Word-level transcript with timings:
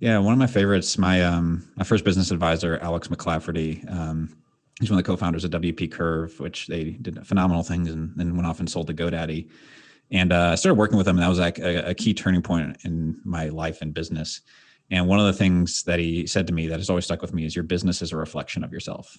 Yeah, 0.00 0.18
one 0.18 0.32
of 0.32 0.38
my 0.38 0.46
favorites, 0.46 0.96
my 0.96 1.22
um 1.24 1.68
my 1.76 1.84
first 1.84 2.04
business 2.04 2.30
advisor, 2.30 2.78
Alex 2.78 3.08
McClafferty. 3.08 3.90
Um, 3.90 4.36
he's 4.78 4.90
one 4.90 4.98
of 4.98 5.04
the 5.04 5.10
co-founders 5.10 5.44
of 5.44 5.50
WP 5.50 5.90
Curve, 5.90 6.38
which 6.38 6.68
they 6.68 6.90
did 6.90 7.26
phenomenal 7.26 7.64
things 7.64 7.90
and 7.90 8.12
then 8.16 8.36
went 8.36 8.46
off 8.46 8.60
and 8.60 8.70
sold 8.70 8.86
to 8.86 8.94
GoDaddy. 8.94 9.48
And 10.10 10.32
uh, 10.32 10.50
I 10.52 10.54
started 10.54 10.78
working 10.78 10.96
with 10.96 11.06
him, 11.06 11.16
and 11.16 11.22
that 11.22 11.28
was 11.28 11.40
like 11.40 11.58
a, 11.58 11.90
a 11.90 11.94
key 11.94 12.14
turning 12.14 12.42
point 12.42 12.78
in 12.84 13.20
my 13.24 13.48
life 13.48 13.82
and 13.82 13.92
business. 13.92 14.40
And 14.90 15.06
one 15.06 15.18
of 15.18 15.26
the 15.26 15.34
things 15.34 15.82
that 15.82 15.98
he 15.98 16.26
said 16.26 16.46
to 16.46 16.54
me 16.54 16.66
that 16.68 16.78
has 16.78 16.88
always 16.88 17.04
stuck 17.04 17.20
with 17.20 17.34
me 17.34 17.44
is 17.44 17.54
your 17.54 17.64
business 17.64 18.00
is 18.00 18.12
a 18.12 18.16
reflection 18.16 18.64
of 18.64 18.72
yourself. 18.72 19.18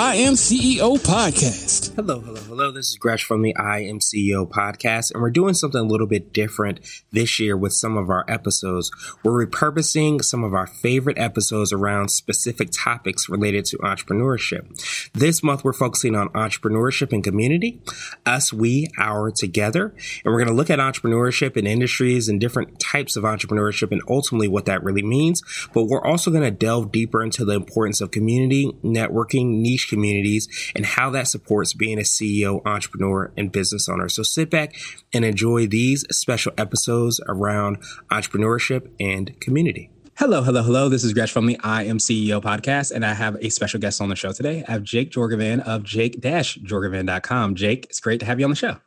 I 0.00 0.14
Am 0.14 0.34
CEO 0.34 0.96
podcast. 0.96 1.96
Hello, 1.96 2.20
hello, 2.20 2.40
hello. 2.42 2.70
This 2.70 2.90
is 2.90 2.96
Gresh 2.96 3.24
from 3.24 3.42
the 3.42 3.56
I 3.56 3.80
Am 3.80 3.98
CEO 3.98 4.48
podcast, 4.48 5.12
and 5.12 5.20
we're 5.20 5.30
doing 5.30 5.54
something 5.54 5.80
a 5.80 5.84
little 5.84 6.06
bit 6.06 6.32
different 6.32 6.78
this 7.10 7.40
year 7.40 7.56
with 7.56 7.72
some 7.72 7.96
of 7.96 8.08
our 8.08 8.24
episodes. 8.28 8.92
We're 9.24 9.44
repurposing 9.44 10.22
some 10.22 10.44
of 10.44 10.54
our 10.54 10.68
favorite 10.68 11.18
episodes 11.18 11.72
around 11.72 12.10
specific 12.10 12.68
topics 12.70 13.28
related 13.28 13.64
to 13.64 13.78
entrepreneurship. 13.78 14.68
This 15.14 15.42
month, 15.42 15.64
we're 15.64 15.72
focusing 15.72 16.14
on 16.14 16.28
entrepreneurship 16.28 17.12
and 17.12 17.24
community, 17.24 17.82
us, 18.24 18.52
we, 18.52 18.86
our, 19.00 19.32
together, 19.32 19.96
and 20.24 20.32
we're 20.32 20.38
going 20.38 20.46
to 20.46 20.54
look 20.54 20.70
at 20.70 20.78
entrepreneurship 20.78 21.56
and 21.56 21.66
industries 21.66 22.28
and 22.28 22.40
different 22.40 22.78
types 22.78 23.16
of 23.16 23.24
entrepreneurship 23.24 23.90
and 23.90 24.02
ultimately 24.08 24.46
what 24.46 24.66
that 24.66 24.84
really 24.84 25.02
means. 25.02 25.42
But 25.74 25.86
we're 25.86 26.04
also 26.04 26.30
going 26.30 26.44
to 26.44 26.52
delve 26.52 26.92
deeper 26.92 27.20
into 27.20 27.44
the 27.44 27.54
importance 27.54 28.00
of 28.00 28.12
community, 28.12 28.70
networking, 28.84 29.58
niche 29.58 29.87
communities 29.88 30.48
and 30.74 30.86
how 30.86 31.10
that 31.10 31.28
supports 31.28 31.74
being 31.74 31.98
a 31.98 32.02
CEO, 32.02 32.64
entrepreneur, 32.66 33.32
and 33.36 33.50
business 33.50 33.88
owner. 33.88 34.08
So 34.08 34.22
sit 34.22 34.50
back 34.50 34.76
and 35.12 35.24
enjoy 35.24 35.66
these 35.66 36.04
special 36.10 36.52
episodes 36.56 37.20
around 37.26 37.78
entrepreneurship 38.10 38.90
and 39.00 39.38
community. 39.40 39.90
Hello, 40.16 40.42
hello, 40.42 40.62
hello. 40.62 40.88
This 40.88 41.04
is 41.04 41.12
Gresh 41.12 41.30
from 41.30 41.46
the 41.46 41.58
I 41.62 41.84
Am 41.84 41.98
CEO 41.98 42.42
podcast, 42.42 42.90
and 42.90 43.06
I 43.06 43.14
have 43.14 43.36
a 43.36 43.50
special 43.50 43.78
guest 43.78 44.00
on 44.00 44.08
the 44.08 44.16
show 44.16 44.32
today. 44.32 44.64
I 44.66 44.72
have 44.72 44.82
Jake 44.82 45.12
Jorgovan 45.12 45.60
of 45.60 45.84
jake-jorgovan.com. 45.84 47.54
Jake, 47.54 47.84
it's 47.84 48.00
great 48.00 48.18
to 48.18 48.26
have 48.26 48.40
you 48.40 48.44
on 48.44 48.50
the 48.50 48.56
show. 48.56 48.78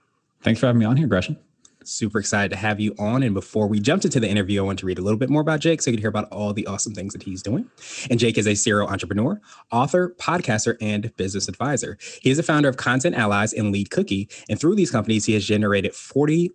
Thanks 0.42 0.60
for 0.60 0.66
having 0.66 0.80
me 0.80 0.86
on 0.86 0.98
here, 0.98 1.08
Gresham. 1.08 1.38
Super 1.84 2.20
excited 2.20 2.50
to 2.50 2.56
have 2.56 2.80
you 2.80 2.94
on. 3.00 3.24
And 3.24 3.34
before 3.34 3.68
we 3.68 3.80
jumped 3.80 4.06
into 4.06 4.20
the 4.20 4.30
interview, 4.30 4.62
I 4.62 4.66
want 4.66 4.80
to 4.80 4.86
read 4.86 5.00
a 5.00 5.02
little 5.02 5.18
bit 5.18 5.30
more 5.30 5.42
about 5.42 5.60
Jake 5.60 5.82
so 5.82 5.90
you 5.90 5.98
can 5.98 6.02
hear 6.02 6.10
about 6.10 6.30
all 6.32 6.54
the 6.54 6.68
awesome 6.68 6.94
things 6.94 7.14
that 7.14 7.24
he's 7.24 7.42
doing. 7.42 7.70
And 8.10 8.20
Jake 8.20 8.38
is 8.38 8.48
a 8.48 8.56
serial 8.56 8.88
entrepreneur, 8.88 9.42
author, 9.72 10.16
podcaster, 10.20 10.78
and 10.80 11.16
business 11.18 11.48
advisor. 11.48 11.98
He 12.22 12.30
is 12.30 12.38
a 12.38 12.44
founder 12.44 12.70
of 12.70 12.78
Content 12.78 13.16
Allies 13.16 13.54
and 13.54 13.72
Lead 13.72 13.90
Cookie. 13.90 14.30
And 14.50 14.60
through 14.60 14.76
these 14.76 14.92
companies, 14.92 15.26
he 15.26 15.34
has 15.34 15.46
generated 15.46 15.96
40 15.96 16.52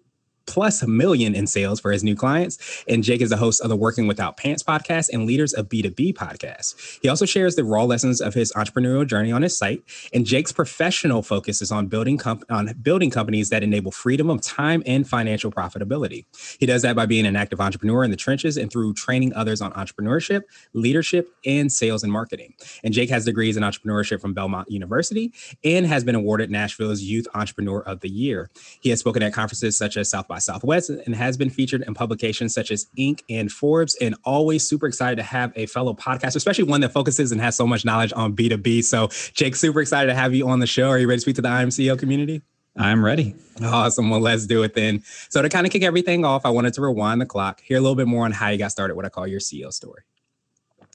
plus 0.47 0.83
a 0.83 0.87
million 0.87 1.35
in 1.35 1.47
sales 1.47 1.81
for 1.81 1.93
his 1.93 2.05
new 2.05 2.15
clients. 2.15 2.85
And 2.89 3.03
Jake 3.03 3.21
is 3.21 3.31
the 3.31 3.37
host 3.37 3.61
of 3.61 3.69
the 3.69 3.77
Working 3.77 4.07
Without 4.07 4.37
Pants 4.37 4.63
podcast 4.63 5.11
and 5.13 5.27
Leaders 5.27 5.53
of 5.53 5.69
B2B 5.69 6.15
podcast. 6.15 7.01
He 7.03 7.09
also 7.09 7.27
shares 7.27 7.57
the 7.57 7.65
raw 7.65 7.85
lessons 7.85 8.21
of 8.21 8.35
his 8.35 8.53
entrepreneurial 8.53 9.07
journey 9.07 9.33
on 9.33 9.43
his 9.43 9.57
site. 9.57 9.83
And 10.13 10.25
Jake's 10.25 10.53
professional 10.53 11.23
focus 11.23 11.61
is 11.63 11.71
on 11.71 11.87
building 11.87 12.21
on 12.49 12.75
building 12.83 13.11
companies 13.11 13.51
that 13.51 13.63
enable 13.63 13.91
freedom 13.91 14.31
of 14.31 14.41
time 14.41 14.83
and 14.87 15.09
financial 15.09 15.51
profitability. 15.51 16.25
He 16.59 16.67
does 16.67 16.83
that 16.83 16.97
by 16.97 17.07
being 17.07 17.27
an 17.27 17.37
active 17.37 17.61
entrepreneur 17.61 18.05
in 18.05 18.11
the 18.11 18.17
trenches 18.17 18.57
and 18.57 18.71
through 18.71 18.95
training 18.95 19.35
others 19.35 19.61
on 19.61 19.73
entrepreneurship, 19.73 20.43
leadership, 20.73 21.29
and 21.45 21.71
sales 21.71 22.03
and 22.03 22.13
marketing. 22.13 22.55
And 22.85 22.95
Jake 22.95 23.11
has 23.11 23.25
degrees 23.25 23.57
in 23.57 23.63
entrepreneurship 23.63 24.21
from 24.21 24.35
Belmont 24.35 24.71
University 24.71 25.33
and 25.65 25.87
has 25.87 26.05
been 26.05 26.15
awarded 26.15 26.51
Nashville's 26.51 27.03
Youth 27.03 27.27
Entrepreneur 27.35 27.81
of 27.81 28.01
the 28.01 28.09
Year. 28.09 28.51
He 28.81 28.91
has 28.91 29.01
spoken 29.01 29.23
at 29.23 29.33
conferences 29.33 29.77
such 29.77 29.97
as 29.97 30.11
South 30.11 30.29
by 30.29 30.36
by 30.37 30.41
Southwest 30.41 30.91
and 30.91 31.15
has 31.15 31.39
been 31.39 31.49
featured 31.49 31.83
in 31.87 31.95
publications 31.95 32.53
such 32.53 32.71
as 32.71 32.89
Inc. 32.99 33.23
and 33.31 33.51
Forbes. 33.51 33.97
And 34.03 34.15
always 34.23 34.67
super 34.67 34.87
excited 34.87 35.17
to 35.17 35.23
have 35.23 35.51
a 35.57 35.65
fellow 35.65 35.95
podcaster, 35.95 36.37
especially 36.37 36.65
one 36.65 36.83
that 36.83 36.93
focuses 36.93 37.33
and 37.33 37.41
has 37.41 37.57
so 37.57 37.67
much 37.67 37.87
knowledge 37.87 38.13
on 38.15 38.37
B2B. 38.37 38.85
So, 38.85 39.09
Jake, 39.33 39.57
super 39.57 39.81
excited 39.81 40.09
to 40.09 40.15
have 40.15 40.35
you 40.35 40.47
on 40.47 40.61
the 40.61 40.67
show. 40.67 40.91
Are 40.91 40.99
you 40.99 41.09
ready 41.09 41.17
to 41.17 41.23
speak 41.23 41.37
to 41.37 41.43
the 41.43 41.49
I 41.49 41.63
Am 41.63 41.71
CEO 41.71 41.99
community? 41.99 42.43
I'm 42.77 43.03
ready. 43.03 43.35
Awesome. 43.63 44.11
Well, 44.11 44.21
let's 44.21 44.47
do 44.47 44.63
it 44.63 44.75
then. 44.75 45.03
So, 45.31 45.41
to 45.41 45.49
kind 45.49 45.67
of 45.67 45.73
kick 45.73 45.83
everything 45.83 46.27
off, 46.27 46.45
I 46.45 46.51
wanted 46.51 46.75
to 46.75 46.83
rewind 46.83 47.23
the 47.23 47.27
clock, 47.27 47.63
hear 47.63 47.79
a 47.79 47.81
little 47.81 47.97
bit 47.97 48.07
more 48.07 48.27
on 48.27 48.33
how 48.33 48.51
you 48.51 48.59
got 48.59 48.73
started, 48.73 48.95
what 48.95 49.07
I 49.07 49.09
call 49.09 49.27
your 49.27 49.41
CEO 49.41 49.73
story. 49.73 50.03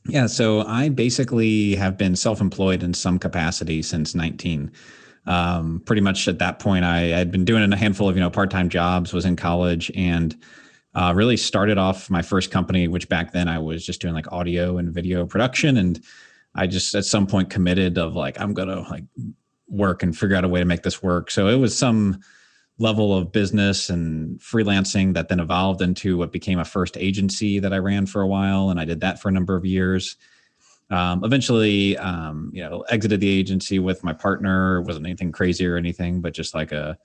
Yeah. 0.06 0.28
So, 0.28 0.62
I 0.68 0.90
basically 0.90 1.74
have 1.78 1.98
been 1.98 2.16
self 2.16 2.42
employed 2.42 2.84
in 2.84 2.94
some 2.94 3.18
capacity 3.18 3.82
since 3.82 4.14
19 4.14 4.72
um, 5.26 5.82
pretty 5.86 6.02
much 6.02 6.28
at 6.28 6.40
that 6.40 6.60
point, 6.60 6.84
I 6.84 7.00
had 7.00 7.32
been 7.32 7.46
doing 7.46 7.72
a 7.72 7.78
handful 7.78 8.10
of 8.10 8.16
you 8.16 8.22
know 8.22 8.30
part 8.30 8.50
time 8.50 8.70
jobs, 8.70 9.14
was 9.14 9.26
in 9.26 9.36
college, 9.36 9.92
and 9.96 10.36
uh, 10.96 11.14
really 11.16 11.38
started 11.38 11.78
off 11.78 12.10
my 12.10 12.22
first 12.22 12.52
company, 12.52 12.88
which 12.88 13.08
back 13.08 13.32
then 13.32 13.48
I 13.48 13.60
was 13.60 13.86
just 13.86 14.02
doing 14.02 14.14
like 14.14 14.32
audio 14.32 14.78
and 14.78 14.94
video 14.94 15.26
production, 15.26 15.78
and 15.78 16.02
I 16.56 16.68
just 16.68 16.96
at 16.96 17.06
some 17.06 17.28
point 17.28 17.50
committed 17.50 17.98
of 17.98 18.16
like 18.16 18.40
I'm 18.40 18.54
gonna 18.54 18.82
like 18.90 19.04
work 19.68 20.04
and 20.04 20.18
figure 20.18 20.36
out 20.36 20.44
a 20.44 20.50
way 20.50 20.60
to 20.60 20.66
make 20.66 20.84
this 20.84 21.02
work. 21.04 21.32
So 21.32 21.48
it 21.48 21.56
was 21.56 21.78
some 21.78 22.20
level 22.78 23.16
of 23.16 23.32
business 23.32 23.90
and 23.90 24.40
freelancing 24.40 25.14
that 25.14 25.30
then 25.30 25.40
evolved 25.40 25.82
into 25.82 26.18
what 26.18 26.32
became 26.32 26.58
a 26.58 26.66
first 26.66 26.98
agency 26.98 27.60
that 27.60 27.74
I 27.74 27.78
ran 27.78 28.08
for 28.08 28.22
a 28.22 28.28
while, 28.28 28.72
and 28.72 28.80
I 28.80 28.86
did 28.86 29.02
that 29.02 29.22
for 29.22 29.30
a 29.30 29.32
number 29.32 29.56
of 29.56 29.66
years. 29.66 30.18
Um, 30.92 31.24
eventually, 31.24 31.98
um, 31.98 32.52
you 32.54 32.62
know, 32.62 32.82
exited 32.90 33.22
the 33.22 33.30
agency 33.30 33.80
with 33.80 34.04
my 34.04 34.12
partner. 34.12 34.80
It 34.80 34.84
wasn't 34.84 35.06
anything 35.06 35.32
crazy 35.32 35.66
or 35.66 35.78
anything, 35.78 36.20
but 36.20 36.34
just 36.34 36.54
like 36.54 36.74
a 36.74 36.98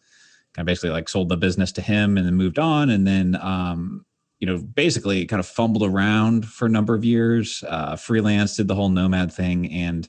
kind 0.53 0.65
of 0.65 0.67
basically 0.67 0.91
like 0.91 1.09
sold 1.09 1.29
the 1.29 1.37
business 1.37 1.71
to 1.73 1.83
him 1.83 2.17
and 2.17 2.27
then 2.27 2.35
moved 2.35 2.59
on. 2.59 2.91
And 2.91 3.07
then, 3.07 3.39
um, 3.41 4.05
you 4.41 4.47
know, 4.47 4.59
basically 4.59 5.25
kind 5.25 5.41
of 5.41 5.47
fumbled 5.47 5.85
around 5.85 6.47
for 6.47 6.67
a 6.67 6.71
number 6.71 6.95
of 6.95 7.05
years, 7.05 7.63
uh, 7.69 7.95
freelance, 7.95 8.57
did 8.57 8.67
the 8.67 8.75
whole 8.75 8.89
nomad 8.89 9.33
thing. 9.33 9.71
And 9.71 10.09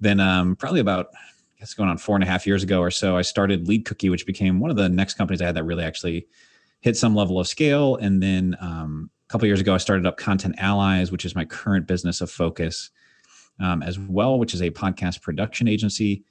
then 0.00 0.18
um, 0.18 0.56
probably 0.56 0.80
about, 0.80 1.08
I 1.14 1.60
guess 1.60 1.74
going 1.74 1.88
on 1.88 1.98
four 1.98 2.16
and 2.16 2.24
a 2.24 2.26
half 2.26 2.46
years 2.46 2.62
ago 2.62 2.80
or 2.80 2.90
so, 2.90 3.16
I 3.16 3.22
started 3.22 3.68
Lead 3.68 3.84
Cookie, 3.84 4.10
which 4.10 4.26
became 4.26 4.58
one 4.58 4.70
of 4.70 4.76
the 4.76 4.88
next 4.88 5.14
companies 5.14 5.40
I 5.40 5.46
had 5.46 5.54
that 5.54 5.64
really 5.64 5.84
actually 5.84 6.26
hit 6.80 6.96
some 6.96 7.14
level 7.14 7.38
of 7.38 7.46
scale. 7.46 7.96
And 7.96 8.22
then 8.22 8.56
um, 8.60 9.10
couple 9.28 9.46
years 9.46 9.60
ago, 9.60 9.74
I 9.74 9.78
started 9.78 10.06
up 10.06 10.16
Content 10.16 10.56
Allies, 10.58 11.12
which 11.12 11.24
is 11.24 11.34
my 11.34 11.44
current 11.44 11.86
business 11.86 12.20
of 12.20 12.30
focus 12.30 12.90
um, 13.60 13.82
as 13.82 13.98
well, 13.98 14.38
which 14.38 14.54
is 14.54 14.62
a 14.62 14.70
podcast 14.70 15.22
production 15.22 15.68
agency. 15.68 16.24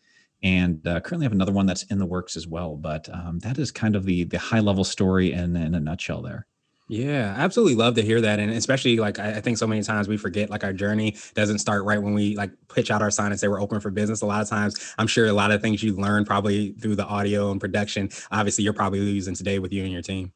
And 0.43 0.85
uh, 0.85 0.99
currently 0.99 1.25
have 1.25 1.31
another 1.31 1.51
one 1.51 1.65
that's 1.65 1.83
in 1.83 1.97
the 1.97 2.05
works 2.05 2.37
as 2.37 2.47
well. 2.47 2.75
But 2.75 3.09
um, 3.11 3.39
that 3.39 3.57
is 3.57 3.71
kind 3.71 3.95
of 3.95 4.05
the 4.05 4.23
the 4.23 4.37
high 4.37 4.59
level 4.59 4.83
story 4.83 5.31
in, 5.31 5.55
in 5.55 5.73
a 5.73 5.79
nutshell 5.79 6.21
there. 6.21 6.45
Yeah, 6.89 7.33
absolutely 7.37 7.75
love 7.75 7.95
to 7.95 8.01
hear 8.01 8.21
that. 8.21 8.39
And 8.39 8.51
especially 8.51 8.97
like 8.97 9.19
I 9.19 9.41
think 9.41 9.57
so 9.57 9.67
many 9.67 9.81
times 9.81 10.07
we 10.07 10.15
forget 10.15 10.49
like 10.49 10.63
our 10.63 10.73
journey 10.73 11.17
doesn't 11.33 11.59
start 11.59 11.83
right 11.83 12.01
when 12.01 12.13
we 12.13 12.35
like 12.37 12.51
pitch 12.73 12.91
out 12.91 13.01
our 13.01 13.11
sign 13.11 13.31
and 13.31 13.39
say 13.39 13.47
we're 13.47 13.61
open 13.61 13.79
for 13.81 13.91
business. 13.91 14.21
A 14.21 14.25
lot 14.25 14.41
of 14.41 14.47
times 14.47 14.93
I'm 14.97 15.07
sure 15.07 15.25
a 15.25 15.33
lot 15.33 15.51
of 15.51 15.61
things 15.61 15.83
you 15.83 15.95
learn 15.95 16.23
probably 16.23 16.73
through 16.73 16.95
the 16.95 17.05
audio 17.05 17.51
and 17.51 17.59
production, 17.59 18.09
obviously 18.31 18.63
you're 18.63 18.73
probably 18.73 18.99
using 18.99 19.35
today 19.35 19.59
with 19.59 19.73
you 19.73 19.83
and 19.83 19.91
your 19.91 20.01
team 20.01 20.31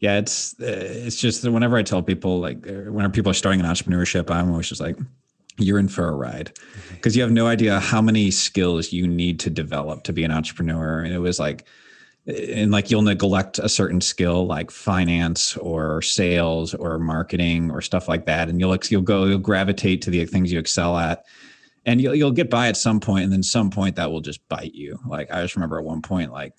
yeah, 0.00 0.18
it's 0.18 0.54
uh, 0.60 0.66
it's 0.66 1.20
just 1.20 1.42
that 1.42 1.50
whenever 1.50 1.76
I 1.76 1.82
tell 1.82 2.02
people 2.02 2.38
like 2.38 2.66
uh, 2.66 2.90
whenever 2.90 3.12
people 3.12 3.30
are 3.30 3.34
starting 3.34 3.60
an 3.60 3.66
entrepreneurship, 3.66 4.30
I'm 4.30 4.50
always 4.50 4.68
just 4.68 4.80
like, 4.80 4.96
you're 5.58 5.78
in 5.78 5.88
for 5.88 6.08
a 6.08 6.14
ride 6.14 6.52
because 6.90 7.12
mm-hmm. 7.12 7.18
you 7.18 7.22
have 7.22 7.32
no 7.32 7.48
idea 7.48 7.80
how 7.80 8.00
many 8.00 8.30
skills 8.30 8.92
you 8.92 9.08
need 9.08 9.40
to 9.40 9.50
develop 9.50 10.04
to 10.04 10.12
be 10.12 10.22
an 10.22 10.30
entrepreneur. 10.30 11.00
And 11.00 11.12
it 11.12 11.18
was 11.18 11.40
like, 11.40 11.66
and 12.26 12.70
like 12.70 12.90
you'll 12.90 13.02
neglect 13.02 13.58
a 13.58 13.68
certain 13.68 14.00
skill 14.00 14.46
like 14.46 14.70
finance 14.70 15.56
or 15.56 16.00
sales 16.02 16.74
or 16.74 16.98
marketing 16.98 17.70
or 17.70 17.80
stuff 17.80 18.08
like 18.08 18.26
that, 18.26 18.48
and 18.48 18.60
you'll 18.60 18.76
you'll 18.88 19.02
go 19.02 19.24
you'll 19.24 19.38
gravitate 19.38 20.02
to 20.02 20.10
the 20.10 20.24
things 20.26 20.52
you 20.52 20.58
excel 20.60 20.96
at. 20.96 21.24
And 21.86 22.00
you'll 22.00 22.14
you'll 22.14 22.32
get 22.32 22.50
by 22.50 22.68
at 22.68 22.76
some 22.76 23.00
point, 23.00 23.24
and 23.24 23.32
then 23.32 23.42
some 23.42 23.70
point 23.70 23.96
that 23.96 24.12
will 24.12 24.20
just 24.20 24.46
bite 24.48 24.74
you. 24.74 24.98
Like 25.06 25.32
I 25.32 25.42
just 25.42 25.56
remember 25.56 25.78
at 25.78 25.84
one 25.84 26.02
point, 26.02 26.30
like 26.30 26.52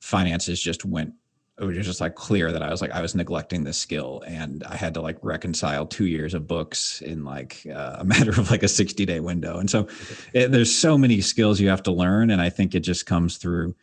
finances 0.00 0.62
just 0.62 0.84
went 0.84 1.14
it 1.60 1.64
was 1.64 1.86
just 1.86 2.00
like 2.00 2.14
clear 2.14 2.50
that 2.50 2.62
I 2.62 2.70
was 2.70 2.80
like 2.80 2.92
I 2.92 3.02
was 3.02 3.14
neglecting 3.14 3.64
this 3.64 3.76
skill, 3.76 4.22
and 4.26 4.64
I 4.64 4.76
had 4.76 4.94
to 4.94 5.02
like 5.02 5.18
reconcile 5.22 5.86
two 5.86 6.06
years 6.06 6.34
of 6.34 6.46
books 6.46 7.02
in 7.02 7.24
like 7.24 7.66
uh, 7.72 7.96
a 7.98 8.04
matter 8.12 8.30
of 8.30 8.50
like 8.50 8.62
a 8.62 8.68
sixty 8.68 9.04
day 9.04 9.20
window. 9.20 9.58
And 9.58 9.68
so 9.68 9.86
it, 10.32 10.50
there's 10.50 10.74
so 10.74 10.96
many 10.96 11.20
skills 11.20 11.60
you 11.60 11.68
have 11.68 11.82
to 11.84 11.92
learn, 11.92 12.30
and 12.30 12.40
I 12.40 12.48
think 12.48 12.74
it 12.74 12.80
just 12.80 13.06
comes 13.06 13.36
through 13.36 13.74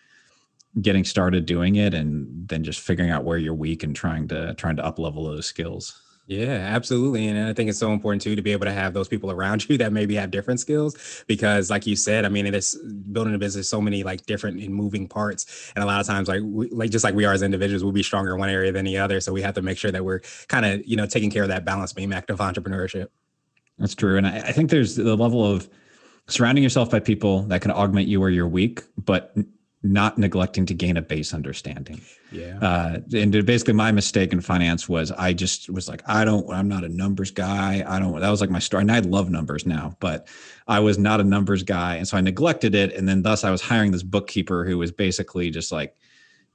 getting 0.82 1.04
started 1.04 1.46
doing 1.46 1.76
it, 1.76 1.94
and 1.94 2.48
then 2.48 2.64
just 2.64 2.80
figuring 2.80 3.12
out 3.12 3.24
where 3.24 3.38
you're 3.38 3.54
weak 3.54 3.84
and 3.84 3.96
trying 3.96 4.28
to 4.30 4.56
trying 4.56 4.76
to 4.78 4.86
up 4.86 4.98
level 4.98 5.26
those 5.26 5.46
skills. 5.46 6.02
Yeah, 6.30 6.52
absolutely. 6.76 7.28
And 7.28 7.50
I 7.50 7.54
think 7.54 7.72
it's 7.72 7.80
so 7.80 7.92
important 7.92 8.22
too 8.22 8.36
to 8.36 8.42
be 8.44 8.52
able 8.52 8.68
to 8.68 8.72
have 8.72 8.94
those 8.94 9.08
people 9.08 9.32
around 9.32 9.68
you 9.70 9.80
that 9.80 9.92
maybe 9.92 10.14
have 10.14 10.30
different 10.30 10.60
skills 10.60 11.24
because 11.26 11.72
like 11.72 11.88
you 11.88 11.96
said, 11.96 12.24
I 12.24 12.30
mean, 12.30 12.46
it 12.46 12.54
is 12.54 12.76
building 13.12 13.34
a 13.34 13.40
business, 13.40 13.68
so 13.68 13.82
many 13.82 14.04
like 14.04 14.24
different 14.28 14.62
and 14.62 14.74
moving 14.74 15.08
parts. 15.08 15.72
And 15.76 15.84
a 15.84 15.88
lot 15.88 16.00
of 16.00 16.06
times 16.06 16.28
like, 16.28 16.42
we, 16.44 16.70
like 16.70 16.92
just 16.92 17.04
like 17.04 17.16
we 17.16 17.26
are 17.26 17.34
as 17.34 17.42
individuals, 17.42 17.84
we'll 17.84 17.94
be 17.94 18.04
stronger 18.04 18.34
in 18.34 18.40
one 18.40 18.50
area 18.50 18.72
than 18.72 18.86
the 18.86 18.96
other. 19.00 19.20
So 19.20 19.34
we 19.34 19.42
have 19.42 19.56
to 19.56 19.64
make 19.64 19.80
sure 19.80 19.90
that 19.90 20.06
we're 20.06 20.20
kind 20.48 20.68
of, 20.68 20.86
you 20.86 20.96
know, 20.96 21.08
taking 21.08 21.32
care 21.32 21.42
of 21.42 21.50
that 21.50 21.66
balance 21.66 21.94
being 21.94 22.14
active 22.14 22.38
entrepreneurship. 22.38 23.08
That's 23.80 23.96
true. 23.96 24.16
And 24.16 24.28
I, 24.28 24.38
I 24.38 24.52
think 24.52 24.70
there's 24.70 24.98
the 24.98 25.16
level 25.16 25.44
of 25.44 25.68
surrounding 26.28 26.64
yourself 26.64 26.92
by 26.92 27.00
people 27.00 27.42
that 27.44 27.62
can 27.62 27.72
augment 27.72 28.08
you 28.08 28.20
where 28.20 28.30
you're 28.30 28.48
weak, 28.48 28.84
but 29.04 29.36
not 29.82 30.18
neglecting 30.18 30.66
to 30.66 30.74
gain 30.74 30.98
a 30.98 31.02
base 31.02 31.34
understanding. 31.34 32.02
Yeah. 32.32 32.60
Uh, 32.60 33.00
and 33.14 33.32
basically, 33.46 33.74
my 33.74 33.92
mistake 33.92 34.34
in 34.34 34.42
finance 34.42 34.90
was 34.90 35.12
I 35.12 35.32
just 35.32 35.70
was 35.70 35.88
like, 35.88 36.02
I 36.08 36.26
don't, 36.26 36.50
I'm 36.52 36.68
not 36.68 36.84
a 36.84 36.90
numbers 36.90 37.32
guy. 37.32 37.84
I 37.88 38.00
don't, 38.00 38.20
that 38.20 38.30
was 38.30 38.42
like 38.42 38.50
my 38.50 38.60
story. 38.60 38.82
And 38.82 38.92
I 38.92 39.00
love 39.00 39.30
numbers 39.30 39.66
now, 39.66 39.96
but 40.02 40.28
I 40.68 40.80
was 40.82 40.98
not 40.98 41.22
a 41.22 41.24
numbers 41.24 41.64
guy. 41.64 41.96
And 41.96 42.08
so 42.08 42.18
I 42.18 42.22
neglected 42.22 42.76
it. 42.76 42.94
And 42.94 43.08
then 43.08 43.22
thus 43.22 43.46
I 43.46 43.52
was 43.52 43.62
hiring 43.62 43.92
this 43.92 44.04
bookkeeper 44.04 44.66
who 44.66 44.78
was 44.78 44.92
basically 44.92 45.50
just 45.50 45.72
like, 45.72 45.96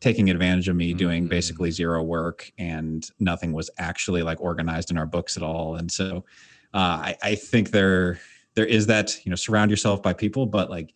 taking 0.00 0.28
advantage 0.28 0.68
of 0.68 0.76
me 0.76 0.92
doing 0.92 1.22
mm-hmm. 1.22 1.30
basically 1.30 1.70
zero 1.70 2.02
work 2.02 2.52
and 2.58 3.08
nothing 3.20 3.52
was 3.52 3.70
actually 3.78 4.22
like 4.22 4.38
organized 4.38 4.90
in 4.90 4.98
our 4.98 5.06
books 5.06 5.34
at 5.36 5.42
all 5.42 5.76
and 5.76 5.90
so 5.90 6.18
uh, 6.74 7.00
I, 7.00 7.16
I 7.22 7.34
think 7.36 7.70
there 7.70 8.20
there 8.54 8.66
is 8.66 8.86
that 8.88 9.18
you 9.24 9.30
know 9.30 9.36
surround 9.36 9.70
yourself 9.70 10.02
by 10.02 10.12
people 10.12 10.44
but 10.44 10.68
like 10.68 10.92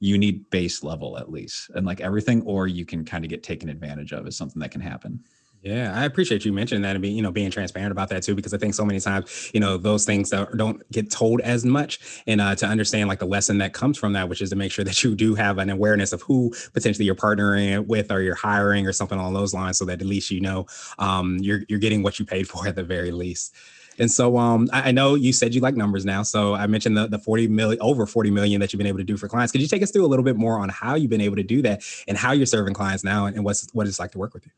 you 0.00 0.18
need 0.18 0.48
base 0.50 0.82
level 0.82 1.18
at 1.18 1.30
least 1.30 1.70
and 1.74 1.86
like 1.86 2.00
everything 2.00 2.42
or 2.42 2.66
you 2.66 2.84
can 2.84 3.04
kind 3.04 3.24
of 3.24 3.28
get 3.30 3.42
taken 3.42 3.68
advantage 3.68 4.12
of 4.12 4.26
is 4.26 4.36
something 4.36 4.60
that 4.60 4.70
can 4.70 4.80
happen 4.80 5.22
yeah, 5.62 5.92
I 5.94 6.06
appreciate 6.06 6.46
you 6.46 6.54
mentioning 6.54 6.80
that 6.82 6.96
and 6.96 7.02
being, 7.02 7.14
you 7.14 7.22
know, 7.22 7.30
being 7.30 7.50
transparent 7.50 7.92
about 7.92 8.08
that 8.08 8.22
too, 8.22 8.34
because 8.34 8.54
I 8.54 8.58
think 8.58 8.72
so 8.72 8.84
many 8.84 8.98
times, 8.98 9.50
you 9.52 9.60
know, 9.60 9.76
those 9.76 10.06
things 10.06 10.30
that 10.30 10.56
don't 10.56 10.90
get 10.90 11.10
told 11.10 11.42
as 11.42 11.66
much, 11.66 12.22
and 12.26 12.40
uh, 12.40 12.54
to 12.56 12.66
understand 12.66 13.08
like 13.10 13.18
the 13.18 13.26
lesson 13.26 13.58
that 13.58 13.74
comes 13.74 13.98
from 13.98 14.14
that, 14.14 14.30
which 14.30 14.40
is 14.40 14.48
to 14.50 14.56
make 14.56 14.72
sure 14.72 14.86
that 14.86 15.04
you 15.04 15.14
do 15.14 15.34
have 15.34 15.58
an 15.58 15.68
awareness 15.68 16.14
of 16.14 16.22
who 16.22 16.50
potentially 16.72 17.04
you're 17.04 17.14
partnering 17.14 17.86
with 17.86 18.10
or 18.10 18.22
you're 18.22 18.34
hiring 18.34 18.86
or 18.86 18.92
something 18.92 19.18
along 19.18 19.34
those 19.34 19.52
lines, 19.52 19.76
so 19.76 19.84
that 19.84 20.00
at 20.00 20.06
least 20.06 20.30
you 20.30 20.40
know 20.40 20.64
um, 20.98 21.36
you're 21.40 21.60
you're 21.68 21.78
getting 21.78 22.02
what 22.02 22.18
you 22.18 22.24
paid 22.24 22.48
for 22.48 22.66
at 22.66 22.74
the 22.74 22.82
very 22.84 23.10
least. 23.10 23.54
And 24.00 24.10
so 24.10 24.38
um, 24.38 24.68
I, 24.72 24.88
I, 24.88 24.92
know 24.92 25.14
you 25.14 25.32
said 25.32 25.54
you 25.54 25.60
like 25.60 25.76
numbers 25.76 26.06
now. 26.06 26.22
So 26.22 26.54
I 26.54 26.66
mentioned 26.66 26.96
the, 26.96 27.06
the 27.06 27.18
40 27.18 27.48
million, 27.48 27.80
over 27.82 28.06
40 28.06 28.30
million 28.30 28.58
that 28.60 28.72
you've 28.72 28.78
been 28.78 28.86
able 28.86 28.98
to 28.98 29.04
do 29.04 29.18
for 29.18 29.28
clients. 29.28 29.52
Could 29.52 29.60
you 29.60 29.68
take 29.68 29.82
us 29.82 29.90
through 29.90 30.06
a 30.06 30.08
little 30.08 30.24
bit 30.24 30.36
more 30.36 30.58
on 30.58 30.70
how 30.70 30.94
you've 30.94 31.10
been 31.10 31.20
able 31.20 31.36
to 31.36 31.42
do 31.42 31.60
that 31.62 31.82
and 32.08 32.16
how 32.16 32.32
you're 32.32 32.46
serving 32.46 32.72
clients 32.72 33.04
now 33.04 33.26
and, 33.26 33.44
what's 33.44 33.68
what 33.72 33.86
it's 33.86 33.98
like 33.98 34.10
to 34.12 34.18
work 34.18 34.34
with 34.34 34.44
you? 34.46 34.52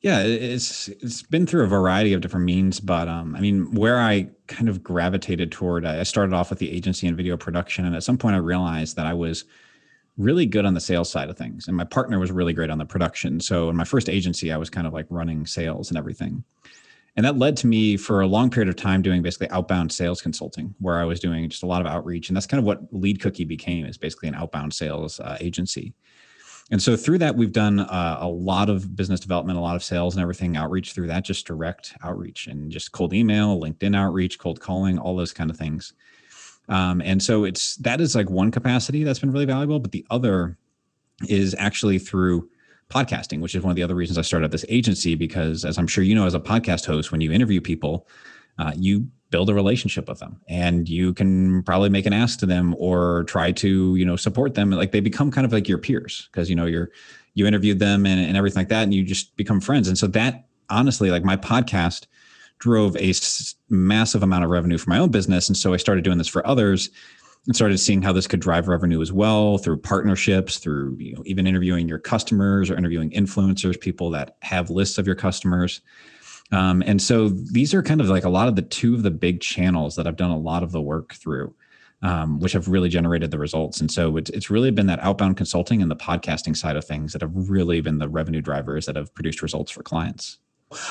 Yeah, 0.00 0.22
it's 0.22 0.88
it's 0.88 1.22
been 1.22 1.46
through 1.46 1.64
a 1.64 1.68
variety 1.68 2.12
of 2.12 2.20
different 2.20 2.44
means, 2.44 2.80
but 2.80 3.08
um, 3.08 3.36
I 3.36 3.40
mean, 3.40 3.72
where 3.72 4.00
I 4.00 4.28
kind 4.48 4.68
of 4.68 4.82
gravitated 4.82 5.52
toward, 5.52 5.86
I 5.86 6.02
started 6.02 6.34
off 6.34 6.50
with 6.50 6.58
the 6.58 6.70
agency 6.70 7.06
and 7.06 7.16
video 7.16 7.36
production, 7.36 7.84
and 7.84 7.94
at 7.94 8.02
some 8.02 8.18
point, 8.18 8.34
I 8.34 8.38
realized 8.38 8.96
that 8.96 9.06
I 9.06 9.14
was 9.14 9.44
really 10.18 10.44
good 10.44 10.64
on 10.64 10.74
the 10.74 10.80
sales 10.80 11.10
side 11.10 11.30
of 11.30 11.38
things, 11.38 11.68
and 11.68 11.76
my 11.76 11.84
partner 11.84 12.18
was 12.18 12.32
really 12.32 12.52
great 12.52 12.68
on 12.68 12.78
the 12.78 12.84
production. 12.84 13.40
So 13.40 13.70
in 13.70 13.76
my 13.76 13.84
first 13.84 14.08
agency, 14.08 14.52
I 14.52 14.56
was 14.56 14.68
kind 14.68 14.86
of 14.86 14.92
like 14.92 15.06
running 15.08 15.46
sales 15.46 15.88
and 15.88 15.96
everything. 15.96 16.44
And 17.16 17.26
that 17.26 17.36
led 17.36 17.58
to 17.58 17.66
me 17.66 17.98
for 17.98 18.22
a 18.22 18.26
long 18.26 18.48
period 18.48 18.68
of 18.68 18.76
time 18.76 19.02
doing 19.02 19.20
basically 19.20 19.50
outbound 19.50 19.92
sales 19.92 20.22
consulting, 20.22 20.74
where 20.78 20.98
I 20.98 21.04
was 21.04 21.20
doing 21.20 21.48
just 21.48 21.62
a 21.62 21.66
lot 21.66 21.82
of 21.82 21.86
outreach. 21.86 22.28
And 22.28 22.36
that's 22.36 22.46
kind 22.46 22.58
of 22.58 22.64
what 22.64 22.80
Lead 22.90 23.20
Cookie 23.20 23.44
became 23.44 23.84
is 23.84 23.98
basically 23.98 24.28
an 24.28 24.34
outbound 24.34 24.72
sales 24.72 25.20
uh, 25.20 25.36
agency. 25.40 25.92
And 26.70 26.82
so 26.82 26.96
through 26.96 27.18
that, 27.18 27.36
we've 27.36 27.52
done 27.52 27.80
uh, 27.80 28.18
a 28.20 28.28
lot 28.28 28.70
of 28.70 28.96
business 28.96 29.20
development, 29.20 29.58
a 29.58 29.62
lot 29.62 29.76
of 29.76 29.84
sales 29.84 30.14
and 30.14 30.22
everything 30.22 30.56
outreach 30.56 30.94
through 30.94 31.08
that, 31.08 31.22
just 31.22 31.46
direct 31.46 31.94
outreach 32.02 32.46
and 32.46 32.70
just 32.70 32.92
cold 32.92 33.12
email, 33.12 33.60
LinkedIn 33.60 33.94
outreach, 33.94 34.38
cold 34.38 34.60
calling, 34.60 34.98
all 34.98 35.14
those 35.14 35.34
kind 35.34 35.50
of 35.50 35.56
things. 35.56 35.92
Um, 36.68 37.02
and 37.02 37.22
so 37.22 37.44
it's 37.44 37.76
that 37.76 38.00
is 38.00 38.14
like 38.14 38.30
one 38.30 38.50
capacity 38.50 39.04
that's 39.04 39.18
been 39.18 39.32
really 39.32 39.44
valuable. 39.44 39.80
But 39.80 39.92
the 39.92 40.06
other 40.10 40.56
is 41.28 41.54
actually 41.58 41.98
through 41.98 42.48
podcasting, 42.92 43.40
which 43.40 43.54
is 43.54 43.62
one 43.62 43.70
of 43.70 43.76
the 43.76 43.82
other 43.82 43.94
reasons 43.94 44.18
I 44.18 44.22
started 44.22 44.50
this 44.50 44.64
agency. 44.68 45.14
Because 45.14 45.64
as 45.64 45.78
I'm 45.78 45.86
sure 45.86 46.04
you 46.04 46.14
know, 46.14 46.26
as 46.26 46.34
a 46.34 46.40
podcast 46.40 46.86
host, 46.86 47.12
when 47.12 47.20
you 47.20 47.32
interview 47.32 47.60
people, 47.60 48.06
uh, 48.58 48.72
you 48.76 49.08
build 49.30 49.48
a 49.48 49.54
relationship 49.54 50.08
with 50.08 50.18
them 50.18 50.38
and 50.46 50.88
you 50.88 51.14
can 51.14 51.62
probably 51.62 51.88
make 51.88 52.04
an 52.04 52.12
ask 52.12 52.38
to 52.38 52.46
them 52.46 52.74
or 52.78 53.24
try 53.24 53.50
to 53.50 53.96
you 53.96 54.04
know 54.04 54.16
support 54.16 54.54
them. 54.54 54.70
Like 54.70 54.92
they 54.92 55.00
become 55.00 55.30
kind 55.30 55.44
of 55.44 55.52
like 55.52 55.68
your 55.68 55.78
peers 55.78 56.28
because 56.30 56.50
you 56.50 56.56
know 56.56 56.66
you're 56.66 56.90
you 57.34 57.46
interviewed 57.46 57.78
them 57.78 58.04
and, 58.04 58.20
and 58.20 58.36
everything 58.36 58.60
like 58.60 58.68
that 58.68 58.82
and 58.82 58.92
you 58.92 59.02
just 59.04 59.34
become 59.36 59.60
friends. 59.60 59.88
And 59.88 59.96
so 59.96 60.06
that 60.08 60.46
honestly 60.68 61.10
like 61.10 61.24
my 61.24 61.36
podcast 61.36 62.06
drove 62.58 62.94
a 62.96 63.08
s- 63.08 63.54
massive 63.70 64.22
amount 64.22 64.44
of 64.44 64.50
revenue 64.50 64.78
for 64.78 64.90
my 64.90 64.98
own 64.98 65.10
business. 65.10 65.48
And 65.48 65.56
so 65.56 65.72
i 65.72 65.78
started 65.78 66.04
doing 66.04 66.18
this 66.18 66.28
for 66.28 66.46
others 66.46 66.90
and 67.46 67.56
started 67.56 67.78
seeing 67.78 68.02
how 68.02 68.12
this 68.12 68.26
could 68.26 68.40
drive 68.40 68.68
revenue 68.68 69.00
as 69.00 69.12
well 69.12 69.58
through 69.58 69.76
partnerships, 69.78 70.58
through 70.58 70.96
you 70.98 71.14
know, 71.14 71.22
even 71.26 71.46
interviewing 71.46 71.88
your 71.88 71.98
customers 71.98 72.70
or 72.70 72.76
interviewing 72.76 73.10
influencers, 73.10 73.80
people 73.80 74.10
that 74.10 74.36
have 74.42 74.70
lists 74.70 74.98
of 74.98 75.06
your 75.06 75.16
customers. 75.16 75.80
Um, 76.52 76.82
and 76.86 77.00
so 77.00 77.28
these 77.28 77.74
are 77.74 77.82
kind 77.82 78.00
of 78.00 78.08
like 78.08 78.24
a 78.24 78.28
lot 78.28 78.46
of 78.46 78.56
the 78.56 78.62
two 78.62 78.94
of 78.94 79.02
the 79.02 79.10
big 79.10 79.40
channels 79.40 79.96
that 79.96 80.06
I've 80.06 80.16
done 80.16 80.30
a 80.30 80.38
lot 80.38 80.62
of 80.62 80.70
the 80.70 80.82
work 80.82 81.14
through, 81.14 81.54
um, 82.02 82.38
which 82.38 82.52
have 82.52 82.68
really 82.68 82.90
generated 82.90 83.30
the 83.30 83.38
results. 83.38 83.80
And 83.80 83.90
so 83.90 84.16
it's, 84.18 84.30
it's 84.30 84.50
really 84.50 84.70
been 84.70 84.86
that 84.86 85.02
outbound 85.02 85.36
consulting 85.36 85.82
and 85.82 85.90
the 85.90 85.96
podcasting 85.96 86.56
side 86.56 86.76
of 86.76 86.84
things 86.84 87.12
that 87.12 87.22
have 87.22 87.32
really 87.34 87.80
been 87.80 87.98
the 87.98 88.08
revenue 88.08 88.42
drivers 88.42 88.86
that 88.86 88.96
have 88.96 89.12
produced 89.14 89.42
results 89.42 89.72
for 89.72 89.82
clients. 89.82 90.38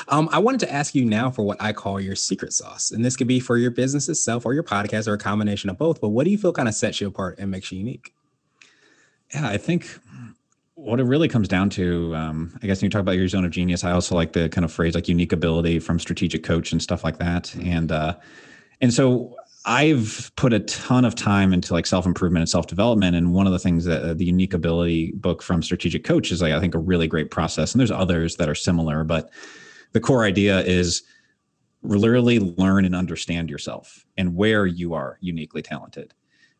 Um, 0.08 0.28
I 0.32 0.38
wanted 0.38 0.60
to 0.60 0.72
ask 0.72 0.94
you 0.94 1.04
now 1.04 1.30
for 1.30 1.42
what 1.42 1.60
I 1.60 1.72
call 1.72 2.00
your 2.00 2.16
secret 2.16 2.52
sauce. 2.52 2.90
And 2.90 3.04
this 3.04 3.16
could 3.16 3.26
be 3.26 3.40
for 3.40 3.56
your 3.56 3.70
business 3.70 4.08
itself 4.08 4.46
or 4.46 4.54
your 4.54 4.62
podcast 4.62 5.08
or 5.08 5.14
a 5.14 5.18
combination 5.18 5.70
of 5.70 5.78
both. 5.78 6.00
But 6.00 6.10
what 6.10 6.24
do 6.24 6.30
you 6.30 6.38
feel 6.38 6.52
kind 6.52 6.68
of 6.68 6.74
sets 6.74 7.00
you 7.00 7.08
apart 7.08 7.38
and 7.38 7.50
makes 7.50 7.72
you 7.72 7.78
unique? 7.78 8.14
Yeah, 9.34 9.48
I 9.48 9.56
think 9.56 9.88
what 10.74 11.00
it 11.00 11.04
really 11.04 11.28
comes 11.28 11.48
down 11.48 11.70
to, 11.70 12.14
um, 12.14 12.58
I 12.62 12.66
guess 12.66 12.80
when 12.80 12.86
you 12.86 12.90
talk 12.90 13.00
about 13.00 13.12
your 13.12 13.28
zone 13.28 13.44
of 13.44 13.50
genius, 13.50 13.84
I 13.84 13.92
also 13.92 14.14
like 14.14 14.32
the 14.32 14.48
kind 14.48 14.64
of 14.64 14.72
phrase 14.72 14.94
like 14.94 15.08
unique 15.08 15.32
ability 15.32 15.78
from 15.78 15.98
strategic 15.98 16.42
coach 16.42 16.72
and 16.72 16.82
stuff 16.82 17.04
like 17.04 17.18
that. 17.18 17.44
Mm-hmm. 17.44 17.68
And 17.68 17.92
uh, 17.92 18.16
and 18.80 18.92
so 18.92 19.36
I've 19.64 20.32
put 20.36 20.52
a 20.52 20.60
ton 20.60 21.04
of 21.04 21.14
time 21.14 21.52
into 21.52 21.72
like 21.72 21.86
self 21.86 22.04
improvement 22.04 22.42
and 22.42 22.48
self 22.48 22.66
development. 22.66 23.14
And 23.14 23.32
one 23.32 23.46
of 23.46 23.52
the 23.52 23.58
things 23.58 23.84
that 23.84 24.02
uh, 24.02 24.14
the 24.14 24.24
unique 24.24 24.54
ability 24.54 25.12
book 25.12 25.42
from 25.42 25.62
Strategic 25.62 26.04
Coach 26.04 26.32
is 26.32 26.42
like 26.42 26.52
I 26.52 26.60
think 26.60 26.74
a 26.74 26.80
really 26.80 27.06
great 27.06 27.30
process. 27.30 27.72
And 27.72 27.80
there's 27.80 27.90
others 27.90 28.36
that 28.36 28.48
are 28.48 28.54
similar, 28.54 29.04
but 29.04 29.30
the 29.92 30.00
core 30.00 30.24
idea 30.24 30.60
is 30.60 31.02
literally 31.82 32.38
learn 32.38 32.84
and 32.84 32.94
understand 32.94 33.50
yourself 33.50 34.06
and 34.16 34.34
where 34.36 34.66
you 34.66 34.94
are 34.94 35.18
uniquely 35.20 35.62
talented. 35.62 36.14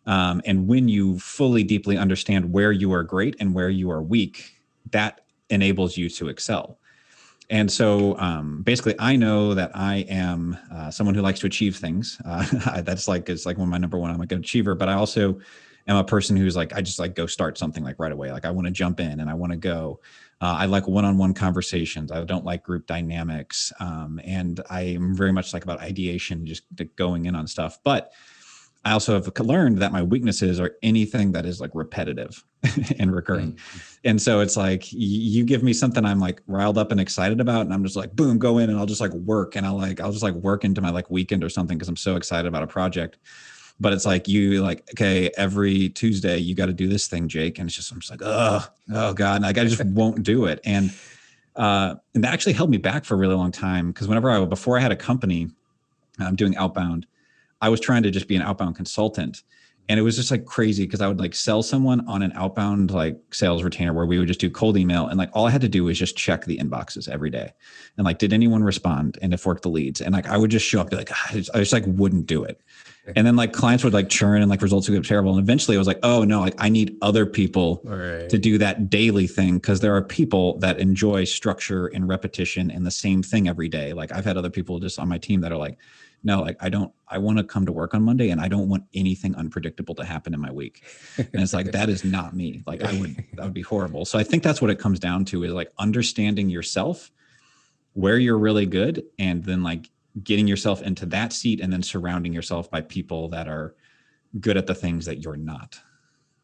Um, 0.06 0.42
and 0.44 0.66
when 0.66 0.88
you 0.88 1.18
fully, 1.18 1.62
deeply 1.62 1.96
understand 1.96 2.52
where 2.52 2.72
you 2.72 2.92
are 2.92 3.04
great 3.04 3.36
and 3.38 3.54
where 3.54 3.70
you 3.70 3.90
are 3.90 4.02
weak, 4.02 4.56
that 4.90 5.20
enables 5.50 5.96
you 5.96 6.08
to 6.10 6.28
excel. 6.28 6.78
And 7.50 7.70
so 7.70 8.18
um, 8.18 8.62
basically, 8.62 8.94
I 8.98 9.14
know 9.14 9.54
that 9.54 9.70
I 9.74 10.06
am 10.08 10.56
uh, 10.72 10.90
someone 10.90 11.14
who 11.14 11.20
likes 11.20 11.40
to 11.40 11.46
achieve 11.46 11.76
things. 11.76 12.20
Uh, 12.24 12.80
that's 12.82 13.06
like, 13.06 13.28
it's 13.28 13.46
like 13.46 13.58
one 13.58 13.68
of 13.68 13.70
my 13.70 13.78
number 13.78 13.98
one, 13.98 14.10
I'm 14.10 14.18
like 14.18 14.32
an 14.32 14.38
achiever, 14.38 14.74
but 14.74 14.88
I 14.88 14.94
also 14.94 15.38
am 15.88 15.96
a 15.96 16.04
person 16.04 16.36
who's 16.36 16.56
like, 16.56 16.72
I 16.74 16.80
just 16.80 16.98
like 16.98 17.14
go 17.14 17.26
start 17.26 17.58
something 17.58 17.82
like 17.82 17.96
right 17.98 18.12
away. 18.12 18.32
Like 18.32 18.44
I 18.44 18.50
want 18.50 18.66
to 18.66 18.72
jump 18.72 19.00
in 19.00 19.20
and 19.20 19.28
I 19.28 19.34
want 19.34 19.52
to 19.52 19.58
go. 19.58 20.00
Uh, 20.40 20.56
I 20.58 20.66
like 20.66 20.88
one-on-one 20.88 21.34
conversations. 21.34 22.10
I 22.10 22.24
don't 22.24 22.44
like 22.44 22.64
group 22.64 22.88
dynamics, 22.88 23.72
um, 23.78 24.20
and 24.24 24.60
I 24.68 24.80
am 24.80 25.14
very 25.14 25.32
much 25.32 25.54
like 25.54 25.62
about 25.62 25.80
ideation, 25.80 26.44
just 26.44 26.64
going 26.96 27.26
in 27.26 27.36
on 27.36 27.46
stuff. 27.46 27.78
But 27.84 28.12
I 28.84 28.92
also 28.92 29.14
have 29.14 29.30
learned 29.38 29.78
that 29.78 29.92
my 29.92 30.02
weaknesses 30.02 30.58
are 30.58 30.72
anything 30.82 31.30
that 31.32 31.46
is 31.46 31.60
like 31.60 31.70
repetitive 31.74 32.42
and 32.98 33.14
recurring. 33.14 33.52
Mm-hmm. 33.52 33.78
And 34.04 34.20
so 34.20 34.40
it's 34.40 34.56
like 34.56 34.92
you 34.92 35.44
give 35.44 35.62
me 35.62 35.72
something 35.72 36.04
I'm 36.04 36.18
like 36.18 36.42
riled 36.48 36.76
up 36.76 36.90
and 36.90 37.00
excited 37.00 37.40
about, 37.40 37.60
and 37.62 37.72
I'm 37.72 37.84
just 37.84 37.96
like, 37.96 38.16
boom, 38.16 38.38
go 38.38 38.58
in 38.58 38.70
and 38.70 38.78
I'll 38.78 38.86
just 38.86 39.00
like 39.00 39.12
work 39.12 39.54
and 39.54 39.64
I'll 39.64 39.76
like 39.76 40.00
I'll 40.00 40.10
just 40.10 40.24
like 40.24 40.34
work 40.34 40.64
into 40.64 40.80
my 40.80 40.90
like 40.90 41.08
weekend 41.10 41.44
or 41.44 41.48
something 41.48 41.78
because 41.78 41.88
I'm 41.88 41.96
so 41.96 42.16
excited 42.16 42.48
about 42.48 42.64
a 42.64 42.66
project 42.66 43.18
but 43.80 43.92
it's 43.92 44.06
like 44.06 44.28
you 44.28 44.62
like 44.62 44.88
okay 44.90 45.30
every 45.36 45.88
tuesday 45.90 46.38
you 46.38 46.54
got 46.54 46.66
to 46.66 46.72
do 46.72 46.86
this 46.86 47.06
thing 47.06 47.28
jake 47.28 47.58
and 47.58 47.68
it's 47.68 47.76
just 47.76 47.90
i'm 47.92 48.00
just 48.00 48.10
like 48.10 48.20
oh 48.22 48.66
oh 48.94 49.12
god 49.12 49.42
like 49.42 49.58
i 49.58 49.64
just 49.64 49.84
won't 49.86 50.22
do 50.22 50.46
it. 50.46 50.60
And 50.64 50.92
uh 51.56 51.96
and 52.14 52.24
that 52.24 52.32
actually 52.32 52.54
held 52.54 52.70
me 52.70 52.78
back 52.78 53.04
for 53.04 53.14
a 53.14 53.16
really 53.16 53.34
long 53.34 53.52
time 53.52 53.92
because 53.92 54.08
whenever 54.08 54.30
i 54.30 54.44
before 54.44 54.78
i 54.78 54.80
had 54.80 54.92
a 54.92 54.96
company 54.96 55.50
i'm 56.18 56.28
um, 56.28 56.36
doing 56.36 56.56
outbound 56.56 57.06
i 57.60 57.68
was 57.68 57.80
trying 57.80 58.02
to 58.02 58.10
just 58.10 58.28
be 58.28 58.36
an 58.36 58.42
outbound 58.42 58.76
consultant 58.76 59.42
and 59.88 59.98
it 59.98 60.02
was 60.02 60.16
just 60.16 60.30
like 60.30 60.44
crazy 60.44 60.84
because 60.86 61.00
I 61.00 61.08
would 61.08 61.18
like 61.18 61.34
sell 61.34 61.62
someone 61.62 62.06
on 62.08 62.22
an 62.22 62.32
outbound 62.34 62.90
like 62.92 63.18
sales 63.32 63.62
retainer 63.62 63.92
where 63.92 64.06
we 64.06 64.18
would 64.18 64.28
just 64.28 64.40
do 64.40 64.48
cold 64.48 64.76
email 64.76 65.06
and 65.08 65.18
like 65.18 65.30
all 65.34 65.46
I 65.46 65.50
had 65.50 65.60
to 65.62 65.68
do 65.68 65.84
was 65.84 65.98
just 65.98 66.16
check 66.16 66.44
the 66.44 66.58
inboxes 66.58 67.08
every 67.08 67.30
day. 67.30 67.52
And 67.96 68.04
like 68.04 68.18
did 68.18 68.32
anyone 68.32 68.62
respond 68.62 69.18
and 69.20 69.34
if 69.34 69.44
worked 69.44 69.62
the 69.62 69.68
leads? 69.70 70.00
And 70.00 70.14
like 70.14 70.26
I 70.28 70.36
would 70.36 70.50
just 70.50 70.64
show 70.64 70.80
up 70.80 70.90
be 70.90 70.96
like 70.96 71.10
ah, 71.12 71.26
I 71.30 71.32
just, 71.34 71.50
I 71.54 71.58
just 71.58 71.72
like 71.72 71.84
wouldn't 71.86 72.26
do 72.26 72.44
it. 72.44 72.60
And 73.16 73.26
then 73.26 73.34
like 73.34 73.52
clients 73.52 73.82
would 73.82 73.92
like 73.92 74.08
churn 74.08 74.40
and 74.40 74.48
like 74.48 74.62
results 74.62 74.88
would 74.88 74.94
get 74.94 75.04
terrible. 75.04 75.32
And 75.36 75.40
eventually 75.40 75.76
I 75.76 75.78
was 75.78 75.88
like 75.88 75.98
oh 76.04 76.22
no 76.24 76.40
like 76.40 76.54
I 76.58 76.68
need 76.68 76.96
other 77.02 77.26
people 77.26 77.80
Right. 77.84 78.28
to 78.28 78.38
do 78.38 78.58
that 78.58 78.88
daily 78.88 79.26
thing 79.26 79.56
because 79.56 79.80
there 79.80 79.94
are 79.96 80.02
people 80.02 80.58
that 80.58 80.78
enjoy 80.78 81.24
structure 81.24 81.88
and 81.88 82.08
repetition 82.08 82.70
and 82.70 82.86
the 82.86 82.90
same 82.92 83.22
thing 83.22 83.48
every 83.48 83.68
day. 83.68 83.92
Like 83.92 84.12
I've 84.12 84.24
had 84.24 84.36
other 84.36 84.50
people 84.50 84.78
just 84.78 84.98
on 85.00 85.08
my 85.08 85.18
team 85.18 85.40
that 85.40 85.50
are 85.50 85.58
like 85.58 85.76
no 86.24 86.40
like 86.40 86.56
i 86.60 86.68
don't 86.68 86.92
i 87.08 87.18
want 87.18 87.38
to 87.38 87.44
come 87.44 87.66
to 87.66 87.72
work 87.72 87.94
on 87.94 88.02
monday 88.02 88.30
and 88.30 88.40
i 88.40 88.48
don't 88.48 88.68
want 88.68 88.84
anything 88.94 89.34
unpredictable 89.34 89.94
to 89.94 90.04
happen 90.04 90.34
in 90.34 90.40
my 90.40 90.50
week. 90.50 90.82
And 91.18 91.42
it's 91.42 91.52
like 91.52 91.72
that 91.72 91.88
is 91.88 92.04
not 92.04 92.34
me. 92.34 92.62
Like 92.66 92.82
i 92.82 92.98
would 92.98 93.16
that 93.34 93.44
would 93.44 93.54
be 93.54 93.62
horrible. 93.62 94.04
So 94.04 94.18
i 94.18 94.24
think 94.24 94.42
that's 94.42 94.60
what 94.60 94.70
it 94.70 94.78
comes 94.78 94.98
down 94.98 95.24
to 95.26 95.44
is 95.44 95.52
like 95.52 95.72
understanding 95.78 96.50
yourself 96.50 97.10
where 97.94 98.18
you're 98.18 98.38
really 98.38 98.66
good 98.66 99.04
and 99.18 99.44
then 99.44 99.62
like 99.62 99.90
getting 100.22 100.46
yourself 100.46 100.82
into 100.82 101.06
that 101.06 101.32
seat 101.32 101.60
and 101.60 101.72
then 101.72 101.82
surrounding 101.82 102.32
yourself 102.32 102.70
by 102.70 102.80
people 102.80 103.28
that 103.28 103.48
are 103.48 103.74
good 104.40 104.56
at 104.56 104.66
the 104.66 104.74
things 104.74 105.04
that 105.06 105.22
you're 105.22 105.36
not 105.36 105.78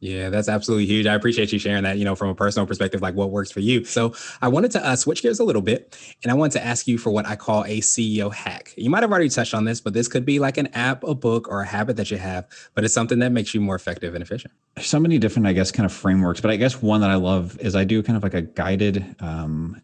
Yeah, 0.01 0.31
that's 0.31 0.49
absolutely 0.49 0.87
huge. 0.87 1.07
I 1.07 1.15
appreciate 1.15 1.53
you 1.53 1.59
sharing 1.59 1.83
that, 1.83 1.99
you 1.99 2.05
know, 2.05 2.15
from 2.15 2.29
a 2.29 2.35
personal 2.35 2.67
perspective, 2.67 3.03
like 3.03 3.17
what 3.17 3.31
works 3.31 3.51
for 3.51 3.59
you. 3.59 3.85
So 3.85 4.15
I 4.41 4.47
wanted 4.47 4.71
to 4.73 4.87
uh, 4.87 4.95
switch 4.95 5.23
gears 5.23 5.41
a 5.41 5.45
little 5.45 5.63
bit 5.63 5.99
and 6.23 6.31
I 6.31 6.35
wanted 6.37 6.53
to 6.53 6.65
ask 6.65 6.87
you 6.87 6.99
for 6.99 7.11
what 7.11 7.27
I 7.27 7.35
call 7.35 7.65
a 7.65 7.81
CEO 7.81 8.33
hack. 8.33 8.73
You 8.77 8.91
might 8.91 9.03
have 9.03 9.11
already 9.11 9.29
touched 9.29 9.55
on 9.55 9.65
this, 9.65 9.81
but 9.81 9.95
this 9.95 10.07
could 10.07 10.25
be 10.25 10.39
like 10.39 10.57
an 10.57 10.69
app, 10.69 11.03
a 11.03 11.17
book, 11.17 11.49
or 11.49 11.63
a 11.63 11.67
habit 11.67 11.97
that 11.97 12.13
you 12.13 12.17
have, 12.17 12.47
but 12.75 12.85
it's 12.85 12.95
something 12.95 13.19
that 13.19 13.33
makes 13.33 13.55
you 13.55 13.61
more 13.61 13.75
effective 13.75 14.15
and 14.15 14.23
efficient. 14.23 14.55
So 14.81 15.01
many 15.01 15.19
different, 15.19 15.49
I 15.49 15.53
guess, 15.53 15.73
kind 15.73 15.85
of 15.85 15.93
frameworks, 15.93 16.41
but 16.41 16.53
I 16.53 16.57
guess 16.57 16.81
one 16.81 17.01
that 17.01 17.11
I 17.11 17.17
love 17.17 17.59
is 17.59 17.75
I 17.75 17.83
do 17.83 18.01
kind 18.01 18.17
of 18.17 18.23
like 18.23 18.35
a 18.35 18.43
guided 18.43 19.17
um, 19.19 19.83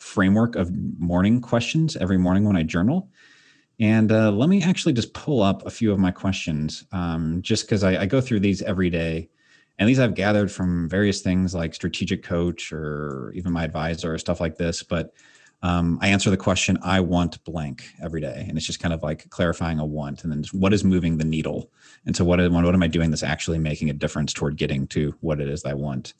framework 0.00 0.56
of 0.56 0.72
morning 0.98 1.40
questions 1.40 1.96
every 1.96 2.18
morning 2.18 2.44
when 2.44 2.56
I 2.56 2.64
journal. 2.64 3.08
And 3.78 4.10
uh, 4.10 4.30
let 4.32 4.48
me 4.48 4.62
actually 4.62 4.92
just 4.92 5.14
pull 5.14 5.42
up 5.42 5.64
a 5.66 5.70
few 5.70 5.92
of 5.92 5.98
my 5.98 6.10
questions, 6.10 6.84
um, 6.92 7.40
just 7.42 7.66
because 7.66 7.84
I, 7.84 8.02
I 8.02 8.06
go 8.06 8.20
through 8.20 8.40
these 8.40 8.60
every 8.62 8.90
day. 8.90 9.30
And 9.78 9.88
these 9.88 9.98
I've 9.98 10.14
gathered 10.14 10.52
from 10.52 10.88
various 10.88 11.20
things 11.20 11.54
like 11.54 11.74
Strategic 11.74 12.22
Coach 12.22 12.72
or 12.72 13.32
even 13.34 13.52
my 13.52 13.64
advisor 13.64 14.14
or 14.14 14.18
stuff 14.18 14.40
like 14.40 14.56
this. 14.56 14.82
But 14.82 15.12
um, 15.62 15.98
I 16.02 16.08
answer 16.08 16.30
the 16.30 16.36
question, 16.36 16.78
I 16.82 17.00
want 17.00 17.42
blank 17.44 17.84
every 18.02 18.20
day. 18.20 18.44
And 18.48 18.56
it's 18.56 18.66
just 18.66 18.80
kind 18.80 18.92
of 18.92 19.02
like 19.02 19.28
clarifying 19.30 19.78
a 19.78 19.86
want 19.86 20.22
and 20.22 20.32
then 20.32 20.44
what 20.52 20.74
is 20.74 20.84
moving 20.84 21.16
the 21.16 21.24
needle. 21.24 21.70
And 22.06 22.14
so 22.14 22.24
what, 22.24 22.38
what 22.38 22.74
am 22.74 22.82
I 22.82 22.86
doing 22.86 23.10
that's 23.10 23.22
actually 23.22 23.58
making 23.58 23.90
a 23.90 23.94
difference 23.94 24.32
toward 24.32 24.56
getting 24.56 24.86
to 24.88 25.14
what 25.20 25.40
it 25.40 25.48
is 25.48 25.64
I 25.64 25.74
want? 25.74 26.14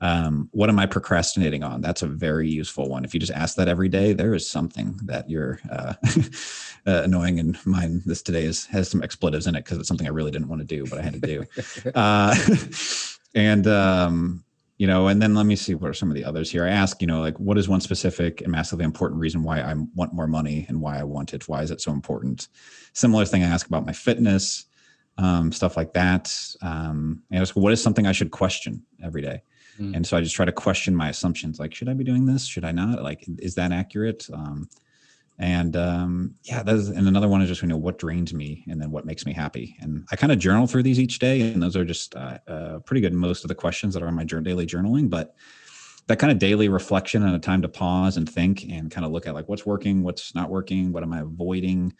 Um, 0.00 0.48
what 0.52 0.68
am 0.68 0.78
I 0.78 0.86
procrastinating 0.86 1.62
on? 1.62 1.80
That's 1.80 2.02
a 2.02 2.06
very 2.06 2.48
useful 2.48 2.88
one. 2.88 3.04
If 3.04 3.14
you 3.14 3.20
just 3.20 3.32
ask 3.32 3.56
that 3.56 3.68
every 3.68 3.88
day, 3.88 4.12
there 4.12 4.34
is 4.34 4.48
something 4.48 4.98
that 5.04 5.28
you're 5.28 5.60
uh, 5.70 5.94
uh, 6.86 7.02
annoying. 7.04 7.38
And 7.38 7.58
mine 7.66 8.02
this 8.04 8.22
today 8.22 8.44
is 8.44 8.66
has 8.66 8.90
some 8.90 9.02
expletives 9.02 9.46
in 9.46 9.54
it 9.54 9.64
because 9.64 9.78
it's 9.78 9.88
something 9.88 10.06
I 10.06 10.10
really 10.10 10.30
didn't 10.30 10.48
want 10.48 10.60
to 10.60 10.66
do, 10.66 10.86
but 10.86 10.98
I 10.98 11.02
had 11.02 11.14
to 11.14 11.20
do. 11.20 11.44
uh, 11.94 12.36
and 13.34 13.66
um, 13.66 14.44
you 14.78 14.86
know, 14.86 15.08
and 15.08 15.22
then 15.22 15.34
let 15.34 15.46
me 15.46 15.56
see 15.56 15.74
what 15.74 15.88
are 15.88 15.94
some 15.94 16.10
of 16.10 16.14
the 16.14 16.24
others 16.24 16.50
here. 16.50 16.64
I 16.66 16.70
ask, 16.70 17.00
you 17.00 17.06
know, 17.06 17.20
like 17.20 17.38
what 17.38 17.58
is 17.58 17.68
one 17.68 17.80
specific 17.80 18.40
and 18.40 18.50
massively 18.50 18.84
important 18.84 19.20
reason 19.20 19.42
why 19.42 19.60
I 19.60 19.74
want 19.94 20.12
more 20.12 20.26
money 20.26 20.66
and 20.68 20.80
why 20.80 20.98
I 20.98 21.04
want 21.04 21.32
it? 21.32 21.48
Why 21.48 21.62
is 21.62 21.70
it 21.70 21.80
so 21.80 21.92
important? 21.92 22.48
Similar 22.92 23.24
thing 23.24 23.44
I 23.44 23.48
ask 23.48 23.66
about 23.68 23.86
my 23.86 23.92
fitness, 23.92 24.64
um, 25.16 25.52
stuff 25.52 25.76
like 25.76 25.92
that. 25.92 26.36
Um, 26.60 27.22
I 27.32 27.36
ask, 27.36 27.54
what 27.54 27.72
is 27.72 27.80
something 27.80 28.06
I 28.06 28.12
should 28.12 28.32
question 28.32 28.84
every 29.02 29.22
day? 29.22 29.42
Mm. 29.78 29.96
And 29.96 30.06
so 30.06 30.16
I 30.16 30.20
just 30.20 30.34
try 30.34 30.44
to 30.44 30.52
question 30.52 30.94
my 30.94 31.08
assumptions. 31.08 31.60
Like, 31.60 31.74
should 31.74 31.88
I 31.88 31.94
be 31.94 32.04
doing 32.04 32.26
this? 32.26 32.44
Should 32.44 32.64
I 32.64 32.72
not? 32.72 33.02
Like, 33.02 33.24
is 33.38 33.54
that 33.54 33.70
accurate? 33.70 34.26
Um, 34.32 34.68
and 35.38 35.76
um, 35.76 36.34
yeah, 36.44 36.62
that's 36.62 36.88
and 36.88 37.08
another 37.08 37.28
one 37.28 37.42
is 37.42 37.48
just 37.48 37.62
you 37.62 37.68
know 37.68 37.76
what 37.76 37.98
drains 37.98 38.32
me 38.32 38.64
and 38.68 38.80
then 38.80 38.90
what 38.90 39.04
makes 39.04 39.26
me 39.26 39.32
happy. 39.32 39.76
And 39.80 40.06
I 40.12 40.16
kind 40.16 40.32
of 40.32 40.38
journal 40.38 40.66
through 40.66 40.84
these 40.84 41.00
each 41.00 41.18
day, 41.18 41.52
and 41.52 41.62
those 41.62 41.76
are 41.76 41.84
just 41.84 42.14
uh, 42.14 42.38
uh, 42.46 42.78
pretty 42.80 43.00
good. 43.00 43.12
Most 43.12 43.44
of 43.44 43.48
the 43.48 43.54
questions 43.54 43.94
that 43.94 44.02
are 44.02 44.06
on 44.06 44.14
my 44.14 44.24
daily 44.24 44.66
journaling, 44.66 45.10
but 45.10 45.34
that 46.06 46.18
kind 46.18 46.30
of 46.30 46.38
daily 46.38 46.68
reflection 46.68 47.24
and 47.24 47.34
a 47.34 47.38
time 47.38 47.62
to 47.62 47.68
pause 47.68 48.16
and 48.16 48.30
think 48.30 48.64
and 48.64 48.90
kind 48.90 49.06
of 49.06 49.12
look 49.12 49.26
at 49.26 49.34
like 49.34 49.48
what's 49.48 49.66
working, 49.66 50.02
what's 50.02 50.34
not 50.34 50.50
working, 50.50 50.92
what 50.92 51.02
am 51.02 51.12
I 51.12 51.20
avoiding. 51.20 51.94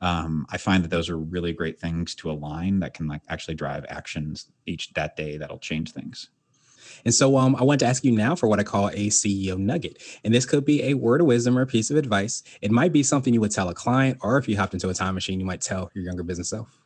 Um, 0.00 0.46
I 0.50 0.56
find 0.56 0.82
that 0.82 0.88
those 0.88 1.10
are 1.10 1.18
really 1.18 1.52
great 1.52 1.78
things 1.78 2.14
to 2.16 2.30
align 2.30 2.80
that 2.80 2.94
can 2.94 3.06
like 3.06 3.20
actually 3.28 3.54
drive 3.54 3.84
actions 3.88 4.46
each 4.66 4.92
that 4.94 5.14
day 5.14 5.36
that'll 5.36 5.58
change 5.58 5.92
things. 5.92 6.30
And 7.04 7.14
so 7.14 7.36
um, 7.36 7.56
I 7.56 7.62
want 7.62 7.80
to 7.80 7.86
ask 7.86 8.04
you 8.04 8.12
now 8.12 8.34
for 8.34 8.48
what 8.48 8.60
I 8.60 8.62
call 8.62 8.88
a 8.88 9.08
CEO 9.08 9.58
nugget. 9.58 10.02
And 10.24 10.34
this 10.34 10.46
could 10.46 10.64
be 10.64 10.82
a 10.84 10.94
word 10.94 11.20
of 11.20 11.26
wisdom 11.26 11.58
or 11.58 11.62
a 11.62 11.66
piece 11.66 11.90
of 11.90 11.96
advice. 11.96 12.42
It 12.60 12.70
might 12.70 12.92
be 12.92 13.02
something 13.02 13.32
you 13.34 13.40
would 13.40 13.50
tell 13.50 13.68
a 13.68 13.74
client, 13.74 14.18
or 14.22 14.38
if 14.38 14.48
you 14.48 14.56
hopped 14.56 14.74
into 14.74 14.88
a 14.88 14.94
time 14.94 15.14
machine, 15.14 15.40
you 15.40 15.46
might 15.46 15.60
tell 15.60 15.90
your 15.94 16.04
younger 16.04 16.22
business 16.22 16.48
self. 16.50 16.80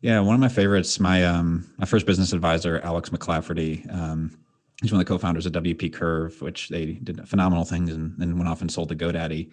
Yeah, 0.00 0.20
one 0.20 0.34
of 0.34 0.40
my 0.40 0.48
favorites, 0.48 1.00
my 1.00 1.24
um, 1.24 1.72
my 1.78 1.86
first 1.86 2.06
business 2.06 2.32
advisor, 2.32 2.80
Alex 2.80 3.08
McClafferty. 3.10 3.92
Um, 3.92 4.38
he's 4.82 4.92
one 4.92 5.00
of 5.00 5.06
the 5.06 5.12
co-founders 5.12 5.46
of 5.46 5.52
WP 5.52 5.92
Curve, 5.92 6.40
which 6.42 6.68
they 6.68 6.92
did 6.92 7.26
phenomenal 7.28 7.64
things 7.64 7.92
and 7.92 8.14
then 8.18 8.36
went 8.36 8.48
off 8.48 8.60
and 8.60 8.70
sold 8.70 8.90
to 8.90 8.94
GoDaddy. 8.94 9.50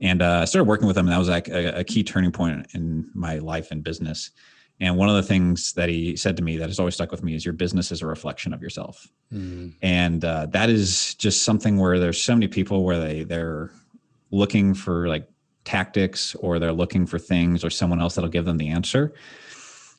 And 0.00 0.22
uh, 0.22 0.40
I 0.42 0.44
started 0.46 0.66
working 0.68 0.86
with 0.86 0.96
him, 0.96 1.06
and 1.06 1.12
that 1.12 1.18
was 1.18 1.28
like 1.28 1.48
a, 1.48 1.80
a 1.80 1.84
key 1.84 2.02
turning 2.02 2.32
point 2.32 2.66
in 2.74 3.10
my 3.14 3.38
life 3.38 3.70
and 3.70 3.84
business. 3.84 4.30
And 4.80 4.96
one 4.96 5.08
of 5.08 5.14
the 5.14 5.22
things 5.22 5.72
that 5.74 5.88
he 5.88 6.16
said 6.16 6.36
to 6.36 6.42
me 6.42 6.56
that 6.56 6.68
has 6.68 6.78
always 6.78 6.94
stuck 6.94 7.12
with 7.12 7.22
me 7.22 7.34
is 7.34 7.44
your 7.44 7.54
business 7.54 7.92
is 7.92 8.02
a 8.02 8.06
reflection 8.06 8.52
of 8.52 8.60
yourself. 8.60 9.06
Mm. 9.32 9.74
And 9.82 10.24
uh, 10.24 10.46
that 10.46 10.68
is 10.68 11.14
just 11.14 11.42
something 11.42 11.78
where 11.78 11.98
there's 11.98 12.20
so 12.20 12.34
many 12.34 12.48
people 12.48 12.84
where 12.84 12.98
they 12.98 13.24
they're 13.24 13.70
looking 14.30 14.74
for 14.74 15.06
like 15.06 15.28
tactics 15.64 16.34
or 16.36 16.58
they're 16.58 16.72
looking 16.72 17.06
for 17.06 17.18
things 17.18 17.64
or 17.64 17.70
someone 17.70 18.00
else 18.00 18.16
that'll 18.16 18.30
give 18.30 18.44
them 18.44 18.58
the 18.58 18.68
answer. 18.68 19.14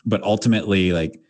But 0.06 0.22
ultimately, 0.24 0.92
like 0.92 1.22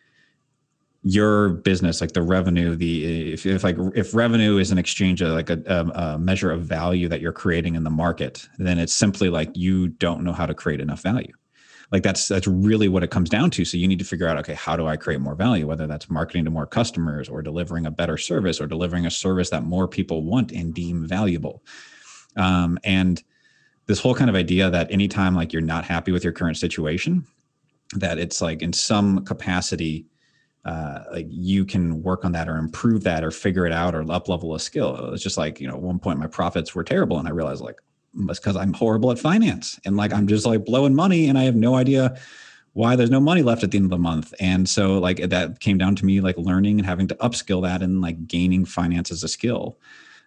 your 1.04 1.50
business, 1.50 2.02
like 2.02 2.14
the 2.14 2.24
revenue, 2.24 2.75
the 2.75 3.34
if, 3.34 3.46
if 3.46 3.64
like 3.64 3.78
if 3.94 4.16
revenue 4.16 4.58
is 4.58 4.72
an 4.72 4.80
exchange 4.80 5.22
of 5.22 5.30
like 5.30 5.52
a, 5.52 5.62
a, 5.68 6.14
a 6.16 6.18
measure 6.18 6.52
of 6.52 6.64
value 6.64 7.08
that 7.10 7.22
you're 7.22 7.32
creating 7.32 7.75
in 7.75 7.84
the 7.84 7.92
market, 7.92 8.48
then 8.58 8.80
it's 8.80 8.94
simply 8.94 9.30
like 9.30 9.56
you 9.56 9.88
don't 9.88 10.24
know 10.24 10.34
how 10.34 10.48
to 10.48 10.56
create 10.56 10.82
enough 10.82 11.02
value 11.02 11.32
like 11.92 12.04
that's 12.04 12.27
that's 12.27 12.48
really 12.48 12.88
what 12.88 13.04
it 13.04 13.12
comes 13.12 13.30
down 13.30 13.51
to. 13.51 13.65
So 13.65 13.77
you 13.77 13.88
need 13.88 14.00
to 14.00 14.06
figure 14.06 14.27
out 14.27 14.38
okay 14.39 14.54
how 14.54 14.75
do 14.75 14.88
i 14.88 14.98
create 14.98 15.22
more 15.22 15.36
value? 15.36 15.68
Whether 15.68 15.88
that's 15.88 16.10
marketing 16.10 16.46
to 16.46 16.51
more 16.51 16.65
customers 16.65 17.30
or 17.30 17.42
delivering 17.42 17.86
a 17.86 17.92
better 17.92 18.18
service 18.18 18.60
or 18.60 18.68
delivering 18.68 19.06
a 19.06 19.12
service 19.12 19.50
that 19.51 19.63
more 19.63 19.88
people 19.88 20.24
want 20.24 20.51
and 20.51 20.74
deem 20.74 21.06
valuable. 21.08 21.63
Um, 22.36 22.80
and 22.84 23.22
this 23.88 24.00
whole 24.00 24.15
kind 24.15 24.30
of 24.30 24.36
idea 24.36 24.70
that 24.70 24.92
anytime 24.92 25.36
like 25.36 25.54
you're 25.54 25.62
not 25.62 25.86
happy 25.86 26.12
with 26.12 26.24
your 26.24 26.34
current 26.34 26.58
situation 26.58 27.25
that 27.94 28.18
it's 28.18 28.42
like 28.42 28.62
in 28.62 28.74
some 28.74 29.24
capacity 29.25 30.08
uh, 30.65 31.04
like 31.12 31.27
you 31.30 31.63
can 31.63 32.01
work 32.01 32.25
on 32.25 32.32
that 32.32 32.50
or 32.50 32.58
improve 32.58 33.04
that 33.04 33.24
or 33.24 33.30
figure 33.30 33.68
it 33.68 33.72
out 33.72 33.94
or 33.94 34.12
up 34.12 34.27
level 34.27 34.56
a 34.56 34.60
skill. 34.60 35.12
It's 35.13 35.22
just 35.22 35.38
like 35.38 35.62
you 35.62 35.68
know 35.68 35.75
at 35.75 35.82
one 35.82 36.00
point 36.00 36.18
my 36.18 36.27
profits 36.27 36.74
were 36.74 36.84
terrible 36.84 37.20
and 37.20 37.27
i 37.27 37.32
realized 37.32 37.62
like 37.62 37.80
it's 38.29 38.39
because 38.39 38.55
I'm 38.55 38.74
horrible 38.74 39.12
at 39.12 39.19
finance 39.19 39.79
and 39.86 39.98
like 39.98 40.13
I'm 40.13 40.27
just 40.27 40.45
like 40.45 40.65
blowing 40.65 40.95
money 40.95 41.27
and 41.27 41.38
I 41.38 41.43
have 41.43 41.55
no 41.55 41.75
idea 41.75 42.17
why 42.74 42.95
there's 42.95 43.10
no 43.10 43.22
money 43.22 43.41
left 43.41 43.63
at 43.63 43.72
the 43.72 43.77
end 43.77 43.86
of 43.86 43.89
the 43.89 43.98
month. 43.98 44.34
And 44.39 44.67
so 44.67 45.00
like 45.00 45.17
that 45.29 45.60
came 45.62 45.77
down 45.77 45.95
to 45.95 46.05
me 46.05 46.19
like 46.19 46.38
learning 46.38 46.77
and 46.77 46.86
having 46.86 47.07
to 47.07 47.15
upskill 47.15 47.62
that 47.63 47.81
and 47.81 48.01
like 48.01 48.27
gaining 48.27 48.65
finance 48.65 49.12
as 49.12 49.24
a 49.24 49.29
skill. 49.29 49.77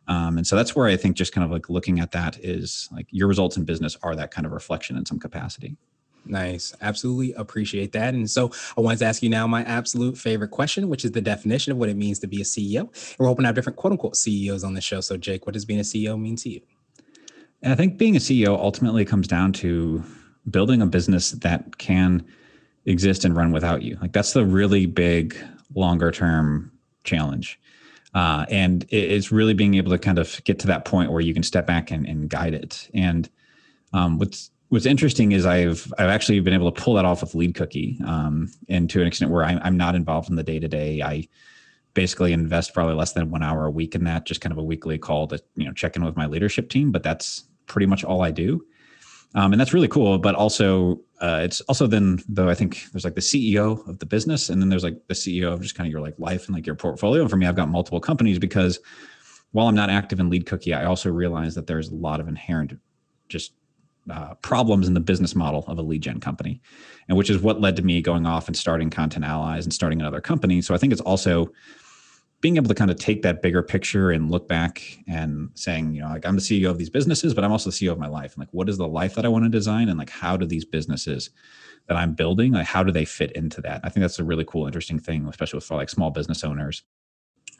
Um, 0.08 0.38
and 0.38 0.46
so 0.46 0.56
that's 0.56 0.74
where 0.74 0.86
I 0.86 0.96
think 0.96 1.16
just 1.16 1.34
kind 1.34 1.44
of 1.44 1.50
like 1.50 1.68
looking 1.68 2.00
at 2.00 2.12
that 2.12 2.42
is 2.42 2.88
like 2.90 3.06
your 3.10 3.28
results 3.28 3.58
in 3.58 3.64
business 3.64 3.98
are 4.02 4.16
that 4.16 4.30
kind 4.30 4.46
of 4.46 4.52
reflection 4.52 4.96
in 4.96 5.04
some 5.04 5.18
capacity. 5.18 5.76
Nice. 6.24 6.74
Absolutely 6.80 7.32
appreciate 7.34 7.92
that. 7.92 8.14
And 8.14 8.30
so 8.30 8.50
I 8.76 8.80
wanted 8.80 8.98
to 9.00 9.06
ask 9.06 9.22
you 9.22 9.28
now 9.28 9.46
my 9.46 9.62
absolute 9.64 10.16
favorite 10.16 10.50
question, 10.50 10.88
which 10.88 11.04
is 11.04 11.12
the 11.12 11.20
definition 11.20 11.72
of 11.72 11.78
what 11.78 11.90
it 11.90 11.96
means 11.96 12.18
to 12.20 12.26
be 12.26 12.40
a 12.40 12.44
CEO. 12.44 12.80
And 12.80 13.16
we're 13.18 13.26
hoping 13.26 13.42
to 13.42 13.48
have 13.48 13.54
different 13.54 13.76
quote 13.76 13.92
unquote 13.92 14.16
CEOs 14.16 14.64
on 14.64 14.74
the 14.74 14.80
show. 14.80 15.00
So, 15.00 15.16
Jake, 15.16 15.46
what 15.46 15.52
does 15.52 15.64
being 15.64 15.80
a 15.80 15.82
CEO 15.82 16.18
mean 16.20 16.36
to 16.36 16.48
you? 16.48 16.60
And 17.62 17.72
I 17.72 17.76
think 17.76 17.98
being 17.98 18.16
a 18.16 18.20
CEO 18.20 18.58
ultimately 18.58 19.04
comes 19.04 19.26
down 19.26 19.52
to 19.54 20.02
building 20.50 20.80
a 20.80 20.86
business 20.86 21.32
that 21.32 21.78
can 21.78 22.24
exist 22.86 23.24
and 23.24 23.36
run 23.36 23.52
without 23.52 23.82
you. 23.82 23.98
Like 24.00 24.12
that's 24.12 24.32
the 24.32 24.44
really 24.44 24.86
big, 24.86 25.36
longer 25.74 26.10
term 26.10 26.72
challenge. 27.04 27.60
Uh, 28.14 28.46
and 28.48 28.86
it's 28.88 29.30
really 29.30 29.54
being 29.54 29.74
able 29.74 29.90
to 29.90 29.98
kind 29.98 30.18
of 30.18 30.42
get 30.44 30.58
to 30.60 30.66
that 30.66 30.84
point 30.84 31.12
where 31.12 31.20
you 31.20 31.34
can 31.34 31.42
step 31.42 31.66
back 31.66 31.90
and, 31.90 32.06
and 32.06 32.30
guide 32.30 32.54
it. 32.54 32.88
And 32.94 33.28
um, 33.92 34.18
what's 34.18 34.50
what's 34.70 34.86
interesting 34.86 35.32
is 35.32 35.46
I've 35.46 35.92
I've 35.98 36.08
actually 36.08 36.40
been 36.40 36.54
able 36.54 36.70
to 36.72 36.82
pull 36.82 36.94
that 36.94 37.04
off 37.04 37.20
with 37.20 37.34
Lead 37.34 37.54
Cookie, 37.54 37.98
um, 38.06 38.50
and 38.68 38.88
to 38.90 39.00
an 39.00 39.06
extent 39.06 39.30
where 39.30 39.44
I'm, 39.44 39.60
I'm 39.62 39.76
not 39.76 39.94
involved 39.94 40.30
in 40.30 40.36
the 40.36 40.42
day 40.42 40.58
to 40.58 40.68
day. 40.68 41.02
I 41.02 41.28
basically 41.98 42.32
invest 42.32 42.74
probably 42.74 42.94
less 42.94 43.12
than 43.12 43.28
one 43.28 43.42
hour 43.42 43.66
a 43.66 43.70
week 43.72 43.96
in 43.96 44.04
that, 44.04 44.24
just 44.24 44.40
kind 44.40 44.52
of 44.52 44.58
a 44.58 44.62
weekly 44.62 44.98
call 44.98 45.26
to 45.26 45.42
you 45.56 45.64
know 45.64 45.72
check 45.72 45.96
in 45.96 46.04
with 46.04 46.16
my 46.16 46.26
leadership 46.26 46.70
team. 46.70 46.92
But 46.92 47.02
that's 47.02 47.42
pretty 47.66 47.86
much 47.86 48.04
all 48.04 48.22
I 48.22 48.30
do. 48.30 48.64
Um, 49.34 49.52
and 49.52 49.60
that's 49.60 49.74
really 49.74 49.88
cool. 49.88 50.16
But 50.16 50.36
also, 50.36 51.00
uh, 51.20 51.40
it's 51.42 51.60
also 51.62 51.88
then 51.88 52.20
though 52.28 52.48
I 52.48 52.54
think 52.54 52.86
there's 52.92 53.04
like 53.04 53.16
the 53.16 53.20
CEO 53.20 53.84
of 53.88 53.98
the 53.98 54.06
business, 54.06 54.48
and 54.48 54.62
then 54.62 54.68
there's 54.68 54.84
like 54.84 54.96
the 55.08 55.14
CEO 55.14 55.52
of 55.52 55.60
just 55.60 55.74
kind 55.74 55.88
of 55.88 55.90
your 55.90 56.00
like 56.00 56.14
life 56.18 56.46
and 56.46 56.54
like 56.54 56.66
your 56.66 56.76
portfolio. 56.76 57.22
And 57.22 57.30
for 57.30 57.36
me, 57.36 57.46
I've 57.46 57.56
got 57.56 57.68
multiple 57.68 57.98
companies 57.98 58.38
because 58.38 58.78
while 59.50 59.66
I'm 59.66 59.74
not 59.74 59.90
active 59.90 60.20
in 60.20 60.30
Lead 60.30 60.46
Cookie, 60.46 60.74
I 60.74 60.84
also 60.84 61.10
realize 61.10 61.56
that 61.56 61.66
there's 61.66 61.88
a 61.88 61.96
lot 61.96 62.20
of 62.20 62.28
inherent 62.28 62.78
just 63.28 63.54
uh, 64.08 64.34
problems 64.36 64.86
in 64.86 64.94
the 64.94 65.00
business 65.00 65.34
model 65.34 65.64
of 65.66 65.78
a 65.78 65.82
lead 65.82 66.02
gen 66.02 66.20
company, 66.20 66.60
and 67.08 67.18
which 67.18 67.28
is 67.28 67.42
what 67.42 67.60
led 67.60 67.74
to 67.74 67.82
me 67.82 68.00
going 68.00 68.24
off 68.24 68.46
and 68.46 68.56
starting 68.56 68.88
Content 68.88 69.24
Allies 69.24 69.66
and 69.66 69.74
starting 69.74 70.00
another 70.00 70.20
company. 70.20 70.62
So 70.62 70.76
I 70.76 70.78
think 70.78 70.92
it's 70.92 71.02
also 71.02 71.50
being 72.40 72.56
able 72.56 72.68
to 72.68 72.74
kind 72.74 72.90
of 72.90 72.96
take 72.96 73.22
that 73.22 73.42
bigger 73.42 73.62
picture 73.62 74.10
and 74.10 74.30
look 74.30 74.46
back 74.46 74.98
and 75.08 75.50
saying, 75.54 75.94
you 75.94 76.00
know, 76.00 76.08
like 76.08 76.24
I'm 76.24 76.36
the 76.36 76.42
CEO 76.42 76.70
of 76.70 76.78
these 76.78 76.90
businesses, 76.90 77.34
but 77.34 77.42
I'm 77.42 77.50
also 77.50 77.70
the 77.70 77.76
CEO 77.76 77.90
of 77.90 77.98
my 77.98 78.06
life. 78.06 78.34
And 78.34 78.40
like, 78.40 78.52
what 78.52 78.68
is 78.68 78.78
the 78.78 78.86
life 78.86 79.16
that 79.16 79.24
I 79.24 79.28
want 79.28 79.44
to 79.44 79.50
design? 79.50 79.88
And 79.88 79.98
like, 79.98 80.10
how 80.10 80.36
do 80.36 80.46
these 80.46 80.64
businesses 80.64 81.30
that 81.88 81.96
I'm 81.96 82.14
building, 82.14 82.52
like, 82.52 82.66
how 82.66 82.82
do 82.84 82.92
they 82.92 83.04
fit 83.04 83.32
into 83.32 83.60
that? 83.62 83.80
I 83.82 83.88
think 83.88 84.02
that's 84.02 84.18
a 84.20 84.24
really 84.24 84.44
cool, 84.44 84.66
interesting 84.66 85.00
thing, 85.00 85.26
especially 85.26 85.56
with 85.56 85.64
for 85.64 85.76
like 85.76 85.88
small 85.88 86.10
business 86.10 86.44
owners. 86.44 86.82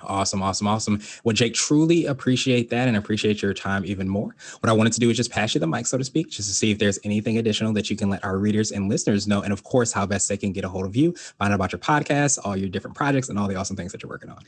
Awesome, 0.02 0.43
awesome, 0.43 0.69
awesome. 0.69 1.00
Well, 1.25 1.35
Jake, 1.35 1.55
truly 1.55 2.07
appreciate 2.07 2.71
that 2.71 2.87
and 2.87 2.97
appreciate 2.97 3.43
your 3.43 3.52
time 3.52 3.85
even 3.85 4.09
more. 4.09 4.37
What 4.61 4.71
I 4.71 4.73
wanted 4.73 4.93
to 4.93 5.00
do 5.00 5.11
is 5.11 5.17
just 5.17 5.31
pass 5.31 5.55
you 5.55 5.61
the 5.61 5.67
mic, 5.67 5.87
so 5.87 5.99
to 5.99 6.05
speak, 6.05 6.31
just 6.31 6.49
to 6.49 6.55
see 6.55 6.71
if 6.71 6.78
there's 6.78 7.00
anything 7.05 7.38
additional 7.38 7.73
that 7.73 7.90
you 7.90 7.97
can 7.97 8.09
let 8.09 8.25
our 8.25 8.38
readers 8.38 8.71
and 8.71 8.88
listeners 8.88 9.26
know. 9.26 9.43
And 9.43 9.52
of 9.52 9.64
course, 9.64 9.93
how 9.93 10.07
best 10.07 10.28
they 10.28 10.37
can 10.37 10.52
get 10.52 10.64
a 10.64 10.69
hold 10.69 10.87
of 10.87 10.95
you, 10.95 11.14
find 11.38 11.52
out 11.52 11.57
about 11.57 11.73
your 11.73 11.81
podcast, 11.81 12.38
all 12.45 12.57
your 12.57 12.69
different 12.69 12.97
projects, 12.97 13.28
and 13.28 13.38
all 13.38 13.49
the 13.49 13.57
awesome 13.57 13.76
things 13.76 13.93
that 13.93 14.02
you're 14.02 14.11
working 14.11 14.31
on. 14.31 14.38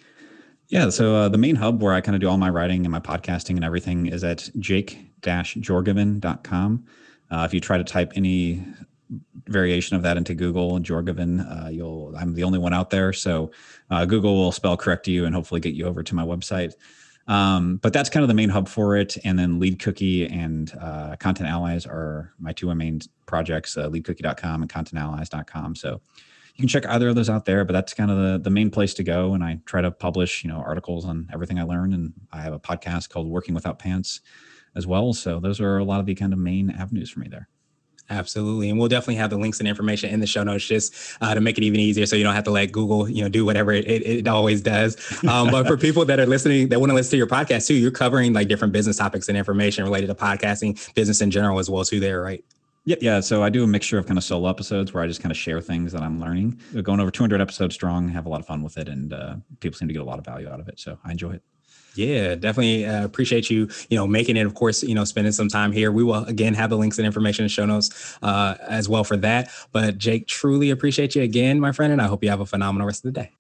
Yeah. 0.69 0.91
So 0.91 1.17
uh, 1.17 1.29
the 1.29 1.39
main 1.39 1.57
hub 1.57 1.83
where 1.83 1.95
I 1.95 2.01
kind 2.01 2.15
of 2.15 2.21
do 2.21 2.29
all 2.29 2.39
my 2.39 2.49
writing 2.49 2.85
and 2.85 2.93
my 2.93 3.01
podcasting 3.01 3.57
and 3.57 3.65
everything 3.65 4.07
is 4.07 4.23
at 4.23 4.49
jake-jorgovan.com. 4.59 6.85
Uh, 7.33 7.45
if 7.45 7.55
you 7.55 7.61
try 7.61 7.77
to 7.77 7.85
type 7.85 8.13
any 8.15 8.65
variation 9.51 9.97
of 9.97 10.03
that 10.03 10.17
into 10.17 10.35
Google, 10.35 10.79
Jorgovin, 10.79 11.67
uh, 11.67 11.69
you'll, 11.69 12.15
I'm 12.17 12.35
the 12.35 12.45
only 12.45 12.59
one 12.59 12.73
out 12.73 12.91
there. 12.91 13.13
So 13.13 13.51
uh, 13.91 14.07
Google 14.07 14.37
will 14.37 14.53
spell 14.53 14.77
correct 14.77 15.09
you 15.09 15.27
and 15.27 15.35
hopefully 15.35 15.61
get 15.61 15.75
you 15.75 15.87
over 15.87 16.03
to 16.03 16.15
my 16.15 16.25
website. 16.25 16.75
Um, 17.27 17.77
but 17.77 17.93
that's 17.93 18.11
kind 18.11 18.23
of 18.23 18.29
the 18.29 18.35
main 18.35 18.49
hub 18.49 18.69
for 18.69 18.97
it. 18.97 19.17
And 19.25 19.39
then 19.39 19.61
Lead 19.61 19.79
Cookie 19.79 20.27
and 20.27 20.73
uh, 20.81 21.17
Content 21.17 21.49
Allies 21.49 21.87
are 21.87 22.33
my 22.39 22.53
two 22.53 22.75
main 22.75 23.01
projects, 23.27 23.77
uh, 23.77 23.89
leadcookie.com 23.89 24.63
and 24.63 24.73
contentallies.com. 24.73 25.77
So 25.77 26.01
you 26.55 26.63
can 26.63 26.69
check 26.69 26.87
either 26.87 27.09
of 27.09 27.15
those 27.15 27.31
out 27.31 27.45
there, 27.45 27.65
but 27.65 27.73
that's 27.73 27.95
kind 27.95 28.11
of 28.11 28.17
the, 28.17 28.39
the 28.39 28.51
main 28.51 28.71
place 28.71 28.95
to 28.95 29.05
go. 29.05 29.35
And 29.35 29.45
I 29.45 29.61
try 29.65 29.81
to 29.81 29.91
publish, 29.91 30.43
you 30.43 30.51
know, 30.51 30.57
articles 30.59 31.05
on 31.05 31.29
everything 31.33 31.59
I 31.59 31.63
learn. 31.63 31.93
And 31.93 32.13
I 32.33 32.41
have 32.41 32.53
a 32.53 32.59
podcast 32.59 33.11
called 33.11 33.29
Working 33.29 33.55
Without 33.55 33.79
Pants 33.79 34.21
as 34.75 34.87
well. 34.87 35.13
So 35.13 35.41
those 35.41 35.61
are 35.61 35.79
a 35.79 35.85
lot 35.85 36.01
of 36.01 36.07
the 36.07 36.15
kind 36.15 36.33
of 36.33 36.39
main 36.39 36.71
avenues 36.71 37.11
for 37.11 37.21
me 37.21 37.29
there. 37.29 37.49
Absolutely. 38.11 38.69
And 38.69 38.79
we'll 38.79 38.89
definitely 38.89 39.15
have 39.17 39.31
the 39.31 39.39
links 39.39 39.61
and 39.61 39.69
information 39.69 40.11
in 40.11 40.19
the 40.19 40.27
show 40.27 40.43
notes 40.43 40.67
just 40.67 40.93
uh, 41.21 41.33
to 41.33 41.41
make 41.41 41.57
it 41.59 41.65
even 41.65 41.79
easier 41.79 42.07
so 42.07 42.17
you 42.17 42.25
don't 42.25 42.35
have 42.35 42.45
to 42.45 42.51
let 42.51 42.73
Google, 42.73 43.09
you 43.09 43.23
know, 43.23 43.29
do 43.29 43.45
whatever 43.45 43.73
it, 43.73 43.87
it, 43.87 44.27
always 44.27 44.61
does. 44.61 44.97
Um, 45.29 45.51
but 45.51 45.67
for 45.67 45.77
people 45.77 46.05
that 46.05 46.19
are 46.19 46.27
listening, 46.27 46.69
that 46.71 46.81
want 46.81 46.91
to 46.91 46.95
listen 46.95 47.13
to 47.13 47.17
your 47.17 47.29
podcast 47.29 47.69
too, 47.69 47.75
you're 47.75 47.93
covering 47.93 48.33
like 48.33 48.49
different 48.49 48.73
business 48.73 48.97
topics 48.97 49.29
and 49.29 49.39
information 49.39 49.85
related 49.85 50.09
to 50.09 50.15
podcasting, 50.15 50.93
business 50.95 51.21
in 51.21 51.31
general 51.31 51.59
as 51.61 51.71
well 51.71 51.85
too 51.85 52.01
there, 52.01 52.21
right? 52.21 52.45
Yeah, 52.85 52.97
yeah. 53.01 53.21
So 53.21 53.43
I 53.43 53.51
do 53.51 53.63
a 53.63 53.67
mixture 53.67 53.99
of 53.99 54.07
kind 54.07 54.19
of 54.19 54.25
solo 54.25 54.49
episodes 54.49 54.93
where 54.93 55.03
I 55.03 55.07
just 55.07 55.23
kind 55.23 55.31
of 55.31 55.37
share 55.37 55.61
things 55.61 55.93
that 55.93 56.03
I'm 56.03 56.19
learning. 56.21 56.59
We're 56.75 56.83
going 56.83 56.99
over 56.99 57.11
200 57.11 57.41
episodes 57.41 57.75
strong, 57.75 58.09
have 58.09 58.27
a 58.27 58.29
lot 58.29 58.41
of 58.41 58.47
fun 58.47 58.63
with 58.63 58.79
it, 58.79 58.89
and 58.89 59.13
uh, 59.13 59.37
people 59.61 59.79
seem 59.79 59.89
to 59.89 59.95
get 59.95 60.03
a 60.03 60.05
lot 60.05 60.19
of 60.19 60.25
value 60.25 60.49
out 60.49 60.59
of 60.61 60.69
it. 60.69 60.81
So 60.81 60.99
I 61.05 61.13
enjoy 61.13 61.33
it. 61.33 61.43
Yeah, 61.95 62.35
definitely 62.35 62.87
uh, 62.87 63.05
appreciate 63.05 63.51
you, 63.51 63.69
you 63.89 63.97
know, 63.97 64.07
making 64.07 64.37
it. 64.37 64.47
Of 64.47 64.55
course, 64.55 64.83
you 64.83 64.95
know, 64.95 65.05
spending 65.05 65.33
some 65.33 65.49
time 65.49 65.73
here. 65.73 65.91
We 65.93 66.03
will 66.03 66.25
again 66.25 66.55
have 66.55 66.71
the 66.71 66.77
links 66.77 66.99
and 66.99 67.07
information 67.07 67.45
in 67.45 67.49
show 67.49 67.67
notes 67.67 68.19
uh, 68.23 68.57
as 68.69 68.89
well 68.89 69.05
for 69.05 69.17
that. 69.19 69.51
But 69.73 69.99
Jake, 69.99 70.27
truly 70.27 70.71
appreciate 70.71 71.15
you 71.15 71.23
again, 71.23 71.61
my 71.61 71.73
friend, 71.73 71.93
and 71.93 72.01
I 72.01 72.07
hope 72.07 72.23
you 72.23 72.31
have 72.31 72.41
a 72.41 72.47
phenomenal 72.47 72.87
rest 72.87 73.05
of 73.05 73.13
the 73.13 73.21
day. 73.21 73.31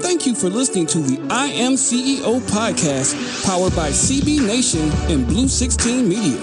Thank 0.00 0.26
you 0.26 0.34
for 0.34 0.48
listening 0.50 0.86
to 0.88 0.98
the 0.98 1.18
I 1.32 1.46
Am 1.46 1.72
CEO 1.72 2.40
podcast, 2.50 3.46
powered 3.46 3.74
by 3.74 3.90
CB 3.90 4.46
Nation 4.46 4.90
and 5.10 5.26
Blue 5.26 5.48
16 5.48 6.08
Media. 6.08 6.38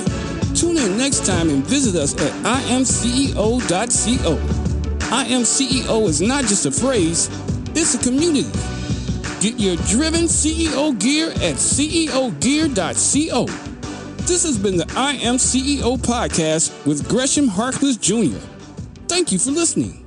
Tune 0.56 0.78
in 0.78 0.98
next 0.98 1.26
time 1.26 1.50
and 1.50 1.64
visit 1.66 2.00
us 2.00 2.14
at 2.16 2.32
imceo.co. 2.68 4.34
I 5.16 5.26
Am 5.26 5.42
CEO 5.42 6.08
is 6.08 6.22
not 6.22 6.46
just 6.46 6.66
a 6.66 6.72
phrase, 6.72 7.30
it's 7.76 7.96
a 7.96 7.98
community. 7.98 8.71
Get 9.42 9.60
your 9.60 9.76
driven 9.88 10.26
CEO 10.26 10.98
gear 11.00 11.32
at 11.32 11.56
ceogear.co. 11.56 13.46
This 14.28 14.44
has 14.44 14.60
been 14.60 14.78
the 14.78 14.86
I 14.96 15.14
Am 15.14 15.38
CEO 15.38 15.98
podcast 15.98 16.86
with 16.86 17.10
Gresham 17.10 17.48
Harkless 17.48 18.00
Jr. 18.00 18.38
Thank 19.08 19.32
you 19.32 19.40
for 19.40 19.50
listening. 19.50 20.01